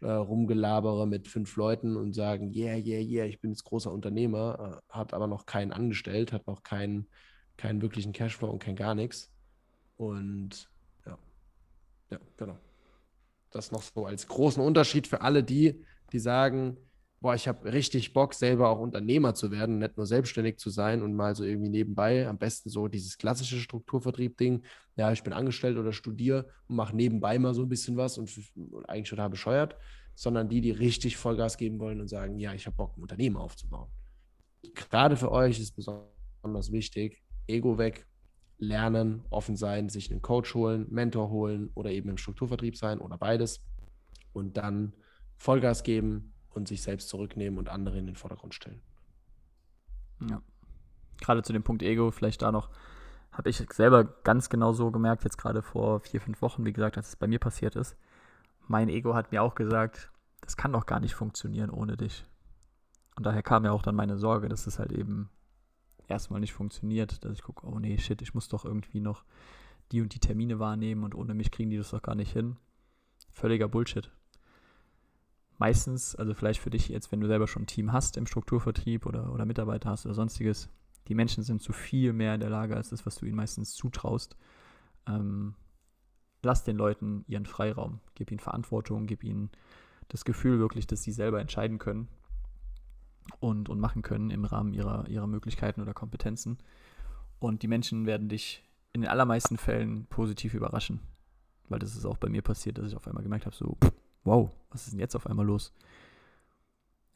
äh, 0.00 0.10
rumgelabere 0.10 1.06
mit 1.06 1.28
fünf 1.28 1.54
Leuten 1.54 1.96
und 1.96 2.14
sagen, 2.14 2.52
yeah, 2.52 2.74
yeah, 2.74 3.00
yeah, 3.00 3.24
ich 3.26 3.40
bin 3.40 3.52
jetzt 3.52 3.62
großer 3.62 3.92
Unternehmer, 3.92 4.82
äh, 4.90 4.92
hat 4.92 5.14
aber 5.14 5.28
noch 5.28 5.46
keinen 5.46 5.72
angestellt, 5.72 6.32
hat 6.32 6.48
noch 6.48 6.64
keinen, 6.64 7.06
keinen 7.56 7.80
wirklichen 7.80 8.12
Cashflow 8.12 8.50
und 8.50 8.58
kein 8.58 8.74
gar 8.74 8.96
nichts. 8.96 9.32
Und 9.96 10.68
ja, 11.06 11.16
ja, 12.10 12.18
genau. 12.36 12.58
Das 13.50 13.70
noch 13.70 13.82
so 13.82 14.04
als 14.04 14.26
großen 14.26 14.60
Unterschied 14.60 15.06
für 15.06 15.20
alle 15.20 15.44
die, 15.44 15.84
die 16.12 16.18
sagen, 16.18 16.76
boah, 17.20 17.34
ich 17.34 17.48
habe 17.48 17.72
richtig 17.72 18.12
Bock, 18.12 18.34
selber 18.34 18.68
auch 18.68 18.78
Unternehmer 18.78 19.34
zu 19.34 19.50
werden, 19.50 19.78
nicht 19.78 19.96
nur 19.96 20.06
selbstständig 20.06 20.58
zu 20.58 20.70
sein 20.70 21.02
und 21.02 21.14
mal 21.14 21.34
so 21.34 21.44
irgendwie 21.44 21.70
nebenbei, 21.70 22.28
am 22.28 22.38
besten 22.38 22.68
so 22.68 22.88
dieses 22.88 23.18
klassische 23.18 23.58
Strukturvertrieb-Ding, 23.58 24.62
ja, 24.96 25.12
ich 25.12 25.22
bin 25.22 25.32
angestellt 25.32 25.78
oder 25.78 25.92
studiere 25.92 26.46
und 26.68 26.76
mache 26.76 26.94
nebenbei 26.94 27.38
mal 27.38 27.54
so 27.54 27.62
ein 27.62 27.68
bisschen 27.68 27.96
was 27.96 28.18
und, 28.18 28.30
und 28.54 28.88
eigentlich 28.88 29.10
total 29.10 29.30
bescheuert, 29.30 29.76
sondern 30.14 30.48
die, 30.48 30.60
die 30.60 30.70
richtig 30.70 31.16
Vollgas 31.16 31.56
geben 31.56 31.78
wollen 31.80 32.00
und 32.00 32.08
sagen, 32.08 32.38
ja, 32.38 32.52
ich 32.54 32.66
habe 32.66 32.76
Bock, 32.76 32.96
ein 32.96 33.02
Unternehmen 33.02 33.36
aufzubauen. 33.36 33.90
Gerade 34.74 35.16
für 35.16 35.30
euch 35.30 35.58
ist 35.58 35.72
besonders 35.72 36.72
wichtig, 36.72 37.22
Ego 37.46 37.78
weg, 37.78 38.06
lernen, 38.58 39.22
offen 39.30 39.56
sein, 39.56 39.88
sich 39.88 40.10
einen 40.10 40.22
Coach 40.22 40.54
holen, 40.54 40.86
Mentor 40.90 41.30
holen 41.30 41.70
oder 41.74 41.90
eben 41.90 42.08
im 42.08 42.16
Strukturvertrieb 42.16 42.76
sein 42.76 42.98
oder 42.98 43.18
beides 43.18 43.62
und 44.32 44.56
dann 44.56 44.92
Vollgas 45.36 45.82
geben 45.82 46.32
und 46.56 46.68
sich 46.68 46.82
selbst 46.82 47.08
zurücknehmen 47.08 47.58
und 47.58 47.68
andere 47.68 47.98
in 47.98 48.06
den 48.06 48.16
Vordergrund 48.16 48.54
stellen. 48.54 48.80
Ja. 50.28 50.40
Gerade 51.20 51.42
zu 51.42 51.52
dem 51.52 51.62
Punkt 51.62 51.82
Ego, 51.82 52.10
vielleicht 52.10 52.42
da 52.42 52.52
noch, 52.52 52.70
habe 53.32 53.50
ich 53.50 53.58
selber 53.72 54.04
ganz 54.04 54.48
genau 54.48 54.72
so 54.72 54.90
gemerkt, 54.90 55.24
jetzt 55.24 55.38
gerade 55.38 55.62
vor 55.62 56.00
vier, 56.00 56.20
fünf 56.20 56.40
Wochen, 56.42 56.64
wie 56.64 56.72
gesagt, 56.72 56.96
als 56.96 57.08
es 57.08 57.16
bei 57.16 57.26
mir 57.26 57.38
passiert 57.38 57.76
ist. 57.76 57.96
Mein 58.66 58.88
Ego 58.88 59.14
hat 59.14 59.32
mir 59.32 59.42
auch 59.42 59.54
gesagt, 59.54 60.10
das 60.40 60.56
kann 60.56 60.72
doch 60.72 60.86
gar 60.86 61.00
nicht 61.00 61.14
funktionieren 61.14 61.70
ohne 61.70 61.96
dich. 61.96 62.24
Und 63.16 63.24
daher 63.24 63.42
kam 63.42 63.64
ja 63.64 63.72
auch 63.72 63.82
dann 63.82 63.94
meine 63.94 64.16
Sorge, 64.16 64.48
dass 64.48 64.66
es 64.66 64.78
halt 64.78 64.92
eben 64.92 65.30
erstmal 66.08 66.40
nicht 66.40 66.52
funktioniert, 66.52 67.24
dass 67.24 67.32
ich 67.32 67.42
gucke, 67.42 67.66
oh 67.66 67.78
nee, 67.78 67.98
shit, 67.98 68.22
ich 68.22 68.34
muss 68.34 68.48
doch 68.48 68.64
irgendwie 68.64 69.00
noch 69.00 69.24
die 69.92 70.00
und 70.00 70.14
die 70.14 70.20
Termine 70.20 70.58
wahrnehmen 70.58 71.04
und 71.04 71.14
ohne 71.14 71.34
mich 71.34 71.50
kriegen 71.50 71.70
die 71.70 71.78
das 71.78 71.90
doch 71.90 72.02
gar 72.02 72.14
nicht 72.14 72.32
hin. 72.32 72.56
Völliger 73.32 73.68
Bullshit. 73.68 74.10
Meistens, 75.58 76.14
also 76.14 76.34
vielleicht 76.34 76.60
für 76.60 76.70
dich 76.70 76.88
jetzt, 76.88 77.12
wenn 77.12 77.20
du 77.20 77.26
selber 77.26 77.46
schon 77.46 77.62
ein 77.62 77.66
Team 77.66 77.92
hast 77.92 78.16
im 78.16 78.26
Strukturvertrieb 78.26 79.06
oder, 79.06 79.32
oder 79.32 79.46
Mitarbeiter 79.46 79.90
hast 79.90 80.04
oder 80.04 80.14
sonstiges, 80.14 80.68
die 81.08 81.14
Menschen 81.14 81.42
sind 81.42 81.62
zu 81.62 81.72
viel 81.72 82.12
mehr 82.12 82.34
in 82.34 82.40
der 82.40 82.50
Lage 82.50 82.76
als 82.76 82.90
das, 82.90 83.06
was 83.06 83.16
du 83.16 83.26
ihnen 83.26 83.36
meistens 83.36 83.74
zutraust. 83.74 84.36
Ähm, 85.06 85.54
lass 86.42 86.64
den 86.64 86.76
Leuten 86.76 87.24
ihren 87.26 87.46
Freiraum, 87.46 88.00
gib 88.14 88.30
ihnen 88.30 88.40
Verantwortung, 88.40 89.06
gib 89.06 89.24
ihnen 89.24 89.50
das 90.08 90.24
Gefühl 90.24 90.58
wirklich, 90.58 90.86
dass 90.86 91.02
sie 91.02 91.12
selber 91.12 91.40
entscheiden 91.40 91.78
können 91.78 92.08
und, 93.40 93.68
und 93.68 93.80
machen 93.80 94.02
können 94.02 94.30
im 94.30 94.44
Rahmen 94.44 94.72
ihrer, 94.72 95.08
ihrer 95.08 95.26
Möglichkeiten 95.26 95.80
oder 95.80 95.94
Kompetenzen. 95.94 96.58
Und 97.38 97.62
die 97.62 97.68
Menschen 97.68 98.06
werden 98.06 98.28
dich 98.28 98.62
in 98.92 99.02
den 99.02 99.10
allermeisten 99.10 99.58
Fällen 99.58 100.06
positiv 100.06 100.54
überraschen. 100.54 101.00
Weil 101.68 101.80
das 101.80 101.96
ist 101.96 102.06
auch 102.06 102.16
bei 102.16 102.28
mir 102.28 102.42
passiert, 102.42 102.78
dass 102.78 102.86
ich 102.86 102.96
auf 102.96 103.06
einmal 103.06 103.24
gemerkt 103.24 103.46
habe, 103.46 103.56
so, 103.56 103.76
wow, 104.26 104.50
was 104.70 104.84
ist 104.84 104.92
denn 104.92 105.00
jetzt 105.00 105.16
auf 105.16 105.26
einmal 105.26 105.46
los? 105.46 105.72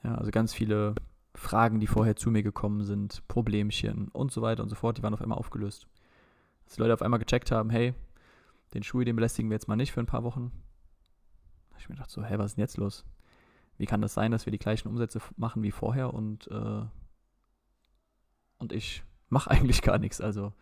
Ja, 0.02 0.14
also 0.14 0.30
ganz 0.30 0.54
viele 0.54 0.94
Fragen, 1.34 1.80
die 1.80 1.86
vorher 1.86 2.16
zu 2.16 2.30
mir 2.30 2.42
gekommen 2.42 2.84
sind, 2.84 3.26
Problemchen 3.28 4.08
und 4.08 4.32
so 4.32 4.42
weiter 4.42 4.62
und 4.62 4.68
so 4.68 4.76
fort, 4.76 4.98
die 4.98 5.02
waren 5.02 5.14
auf 5.14 5.22
einmal 5.22 5.38
aufgelöst. 5.38 5.86
Dass 6.64 6.74
die 6.74 6.80
Leute 6.80 6.94
auf 6.94 7.02
einmal 7.02 7.20
gecheckt 7.20 7.50
haben, 7.50 7.70
hey, 7.70 7.94
den 8.74 8.82
Schuh, 8.82 9.02
den 9.02 9.16
belästigen 9.16 9.50
wir 9.50 9.56
jetzt 9.56 9.68
mal 9.68 9.76
nicht 9.76 9.92
für 9.92 10.00
ein 10.00 10.06
paar 10.06 10.24
Wochen. 10.24 10.52
Da 11.68 11.74
habe 11.74 11.80
ich 11.80 11.88
mir 11.88 11.96
gedacht, 11.96 12.10
so, 12.10 12.22
hey, 12.22 12.38
was 12.38 12.52
ist 12.52 12.56
denn 12.56 12.62
jetzt 12.62 12.76
los? 12.76 13.04
Wie 13.76 13.86
kann 13.86 14.02
das 14.02 14.14
sein, 14.14 14.30
dass 14.30 14.46
wir 14.46 14.50
die 14.50 14.58
gleichen 14.58 14.88
Umsätze 14.88 15.20
machen 15.36 15.62
wie 15.62 15.70
vorher 15.70 16.12
und, 16.12 16.48
äh, 16.48 16.82
und 18.58 18.72
ich 18.72 19.02
mache 19.28 19.50
eigentlich 19.50 19.82
gar 19.82 19.98
nichts? 19.98 20.20
Also, 20.20 20.52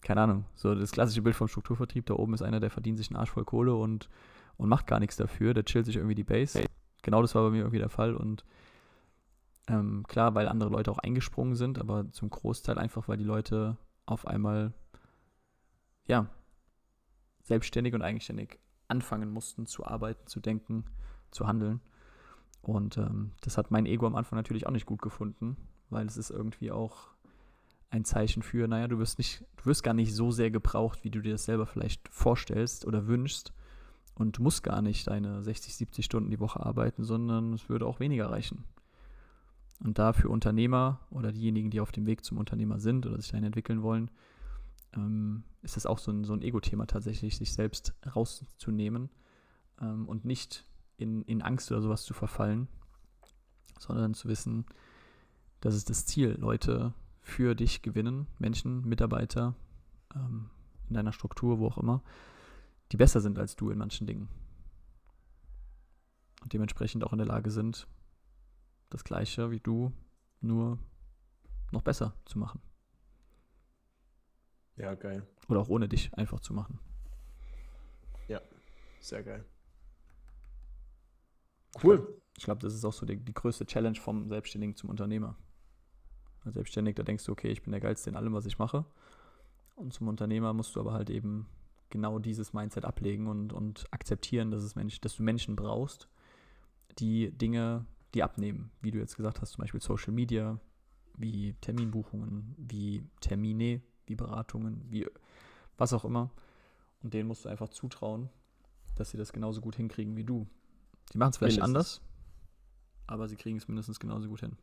keine 0.00 0.22
Ahnung, 0.22 0.44
so 0.54 0.74
das 0.74 0.92
klassische 0.92 1.22
Bild 1.22 1.34
vom 1.34 1.48
Strukturvertrieb, 1.48 2.06
da 2.06 2.14
oben 2.14 2.34
ist 2.34 2.42
einer, 2.42 2.60
der 2.60 2.70
verdient 2.70 2.98
sich 2.98 3.08
einen 3.10 3.16
Arsch 3.16 3.30
voll 3.30 3.44
Kohle 3.44 3.74
und, 3.74 4.08
und 4.56 4.68
macht 4.68 4.86
gar 4.86 5.00
nichts 5.00 5.16
dafür, 5.16 5.54
der 5.54 5.64
chillt 5.64 5.86
sich 5.86 5.96
irgendwie 5.96 6.14
die 6.14 6.24
Base. 6.24 6.64
Genau 7.02 7.22
das 7.22 7.34
war 7.34 7.42
bei 7.44 7.50
mir 7.50 7.58
irgendwie 7.58 7.78
der 7.78 7.88
Fall 7.88 8.14
und 8.14 8.44
ähm, 9.66 10.04
klar, 10.06 10.34
weil 10.34 10.48
andere 10.48 10.70
Leute 10.70 10.90
auch 10.90 10.98
eingesprungen 10.98 11.54
sind, 11.54 11.78
aber 11.78 12.10
zum 12.12 12.30
Großteil 12.30 12.78
einfach, 12.78 13.08
weil 13.08 13.16
die 13.16 13.24
Leute 13.24 13.76
auf 14.06 14.26
einmal, 14.26 14.72
ja, 16.06 16.28
selbstständig 17.42 17.94
und 17.94 18.02
eigenständig 18.02 18.58
anfangen 18.88 19.30
mussten 19.30 19.66
zu 19.66 19.86
arbeiten, 19.86 20.26
zu 20.26 20.40
denken, 20.40 20.84
zu 21.30 21.46
handeln. 21.46 21.80
Und 22.60 22.96
ähm, 22.96 23.32
das 23.40 23.58
hat 23.58 23.70
mein 23.70 23.86
Ego 23.86 24.06
am 24.06 24.16
Anfang 24.16 24.36
natürlich 24.36 24.66
auch 24.66 24.72
nicht 24.72 24.86
gut 24.86 25.02
gefunden, 25.02 25.56
weil 25.90 26.06
es 26.06 26.16
ist 26.16 26.30
irgendwie 26.30 26.70
auch 26.70 27.08
ein 27.90 28.04
Zeichen 28.04 28.42
für, 28.42 28.66
naja, 28.66 28.88
du 28.88 28.98
wirst 28.98 29.18
nicht, 29.18 29.44
du 29.56 29.66
wirst 29.66 29.82
gar 29.82 29.94
nicht 29.94 30.14
so 30.14 30.30
sehr 30.30 30.50
gebraucht, 30.50 31.04
wie 31.04 31.10
du 31.10 31.20
dir 31.20 31.32
das 31.32 31.44
selber 31.44 31.66
vielleicht 31.66 32.08
vorstellst 32.08 32.86
oder 32.86 33.06
wünschst. 33.06 33.52
Und 34.14 34.38
du 34.38 34.42
musst 34.42 34.62
gar 34.62 34.80
nicht 34.80 35.08
deine 35.08 35.42
60, 35.42 35.74
70 35.74 36.04
Stunden 36.04 36.30
die 36.30 36.40
Woche 36.40 36.64
arbeiten, 36.64 37.04
sondern 37.04 37.52
es 37.52 37.68
würde 37.68 37.86
auch 37.86 38.00
weniger 38.00 38.30
reichen. 38.30 38.64
Und 39.82 39.98
da 39.98 40.12
für 40.12 40.28
Unternehmer 40.28 41.00
oder 41.10 41.32
diejenigen, 41.32 41.70
die 41.70 41.80
auf 41.80 41.90
dem 41.90 42.06
Weg 42.06 42.24
zum 42.24 42.38
Unternehmer 42.38 42.78
sind 42.78 43.06
oder 43.06 43.16
sich 43.16 43.30
dahin 43.30 43.44
entwickeln 43.44 43.82
wollen, 43.82 44.10
ähm, 44.94 45.42
ist 45.62 45.76
das 45.76 45.86
auch 45.86 45.98
so 45.98 46.12
ein, 46.12 46.24
so 46.24 46.32
ein 46.32 46.42
Ego-Thema 46.42 46.86
tatsächlich, 46.86 47.36
sich 47.36 47.52
selbst 47.52 47.94
rauszunehmen 48.14 49.10
ähm, 49.80 50.08
und 50.08 50.24
nicht 50.24 50.64
in, 50.96 51.22
in 51.22 51.42
Angst 51.42 51.72
oder 51.72 51.82
sowas 51.82 52.04
zu 52.04 52.14
verfallen, 52.14 52.68
sondern 53.78 54.14
zu 54.14 54.28
wissen, 54.28 54.64
das 55.60 55.74
ist 55.74 55.90
das 55.90 56.06
Ziel, 56.06 56.36
Leute 56.38 56.94
für 57.20 57.54
dich 57.54 57.82
gewinnen, 57.82 58.26
Menschen, 58.38 58.86
Mitarbeiter 58.86 59.54
ähm, 60.14 60.50
in 60.88 60.94
deiner 60.94 61.12
Struktur, 61.12 61.58
wo 61.58 61.66
auch 61.66 61.78
immer, 61.78 62.02
die 62.92 62.96
besser 62.96 63.20
sind 63.20 63.38
als 63.38 63.56
du 63.56 63.70
in 63.70 63.78
manchen 63.78 64.06
Dingen. 64.06 64.28
Und 66.42 66.52
dementsprechend 66.52 67.04
auch 67.04 67.12
in 67.12 67.18
der 67.18 67.26
Lage 67.26 67.50
sind, 67.50 67.86
das 68.90 69.04
Gleiche 69.04 69.50
wie 69.50 69.60
du, 69.60 69.92
nur 70.40 70.78
noch 71.72 71.82
besser 71.82 72.14
zu 72.24 72.38
machen. 72.38 72.60
Ja, 74.76 74.94
geil. 74.94 75.26
Oder 75.48 75.60
auch 75.60 75.68
ohne 75.68 75.88
dich 75.88 76.12
einfach 76.14 76.40
zu 76.40 76.52
machen. 76.52 76.78
Ja, 78.28 78.40
sehr 79.00 79.22
geil. 79.22 79.44
Cool. 81.82 82.20
Ich 82.36 82.44
glaube, 82.44 82.60
das 82.60 82.74
ist 82.74 82.84
auch 82.84 82.92
so 82.92 83.06
die, 83.06 83.16
die 83.16 83.34
größte 83.34 83.66
Challenge 83.66 83.98
vom 83.98 84.28
Selbstständigen 84.28 84.76
zum 84.76 84.90
Unternehmer. 84.90 85.36
Als 86.44 86.54
Selbstständiger, 86.54 86.96
da 86.96 87.02
denkst 87.04 87.24
du, 87.24 87.32
okay, 87.32 87.50
ich 87.50 87.62
bin 87.62 87.72
der 87.72 87.80
Geilste 87.80 88.10
in 88.10 88.16
allem, 88.16 88.34
was 88.34 88.46
ich 88.46 88.58
mache. 88.58 88.84
Und 89.76 89.92
zum 89.92 90.08
Unternehmer 90.08 90.52
musst 90.52 90.76
du 90.76 90.80
aber 90.80 90.92
halt 90.92 91.10
eben 91.10 91.46
genau 91.90 92.18
dieses 92.18 92.52
Mindset 92.52 92.84
ablegen 92.84 93.26
und, 93.26 93.52
und 93.52 93.86
akzeptieren, 93.90 94.50
dass, 94.50 94.62
es 94.62 94.74
Mensch, 94.74 95.00
dass 95.00 95.16
du 95.16 95.22
Menschen 95.22 95.56
brauchst, 95.56 96.08
die 96.98 97.30
Dinge 97.30 97.86
die 98.14 98.22
abnehmen. 98.22 98.70
Wie 98.80 98.90
du 98.90 98.98
jetzt 98.98 99.16
gesagt 99.16 99.40
hast, 99.40 99.52
zum 99.52 99.62
Beispiel 99.62 99.80
Social 99.80 100.12
Media, 100.12 100.58
wie 101.16 101.54
Terminbuchungen, 101.60 102.54
wie 102.56 103.02
Termine, 103.20 103.82
wie 104.06 104.14
Beratungen, 104.14 104.84
wie 104.90 105.06
was 105.76 105.92
auch 105.92 106.04
immer. 106.04 106.30
Und 107.02 107.14
denen 107.14 107.28
musst 107.28 107.44
du 107.44 107.48
einfach 107.48 107.68
zutrauen, 107.68 108.30
dass 108.94 109.10
sie 109.10 109.16
das 109.16 109.32
genauso 109.32 109.60
gut 109.60 109.76
hinkriegen 109.76 110.16
wie 110.16 110.24
du. 110.24 110.46
Die 111.12 111.18
machen 111.18 111.30
es 111.30 111.36
vielleicht 111.38 111.60
mindestens. 111.60 112.00
anders, 112.00 112.00
aber 113.06 113.28
sie 113.28 113.36
kriegen 113.36 113.58
es 113.58 113.68
mindestens 113.68 114.00
genauso 114.00 114.28
gut 114.28 114.40
hin. 114.40 114.56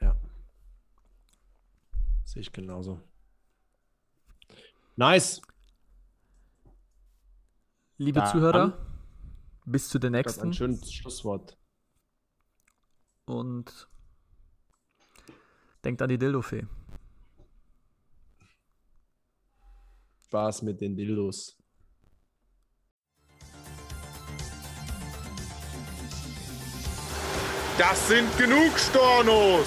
Ja. 0.00 0.16
Sehe 2.24 2.42
ich 2.42 2.52
genauso. 2.52 3.00
Nice. 4.96 5.40
Liebe 8.00 8.20
da 8.20 8.32
Zuhörer, 8.32 8.62
an. 8.62 8.72
bis 9.66 9.90
zu 9.90 9.98
der 9.98 10.08
nächsten. 10.08 10.40
Ein 10.40 10.54
schönes 10.54 10.90
Schlusswort. 10.90 11.58
Und 13.26 13.90
denkt 15.84 16.00
an 16.00 16.08
die 16.08 16.16
Dildofee. 16.16 16.66
Spaß 20.24 20.62
mit 20.62 20.80
den 20.80 20.96
Dildos. 20.96 21.58
Das 27.76 28.08
sind 28.08 28.38
genug 28.38 28.78
Stornos! 28.78 29.66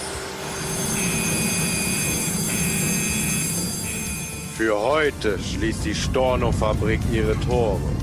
Für 4.57 4.79
heute 4.79 5.37
schließt 5.37 5.85
die 5.85 5.93
Storno-Fabrik 5.93 7.01
ihre 7.11 7.39
Tore. 7.41 8.02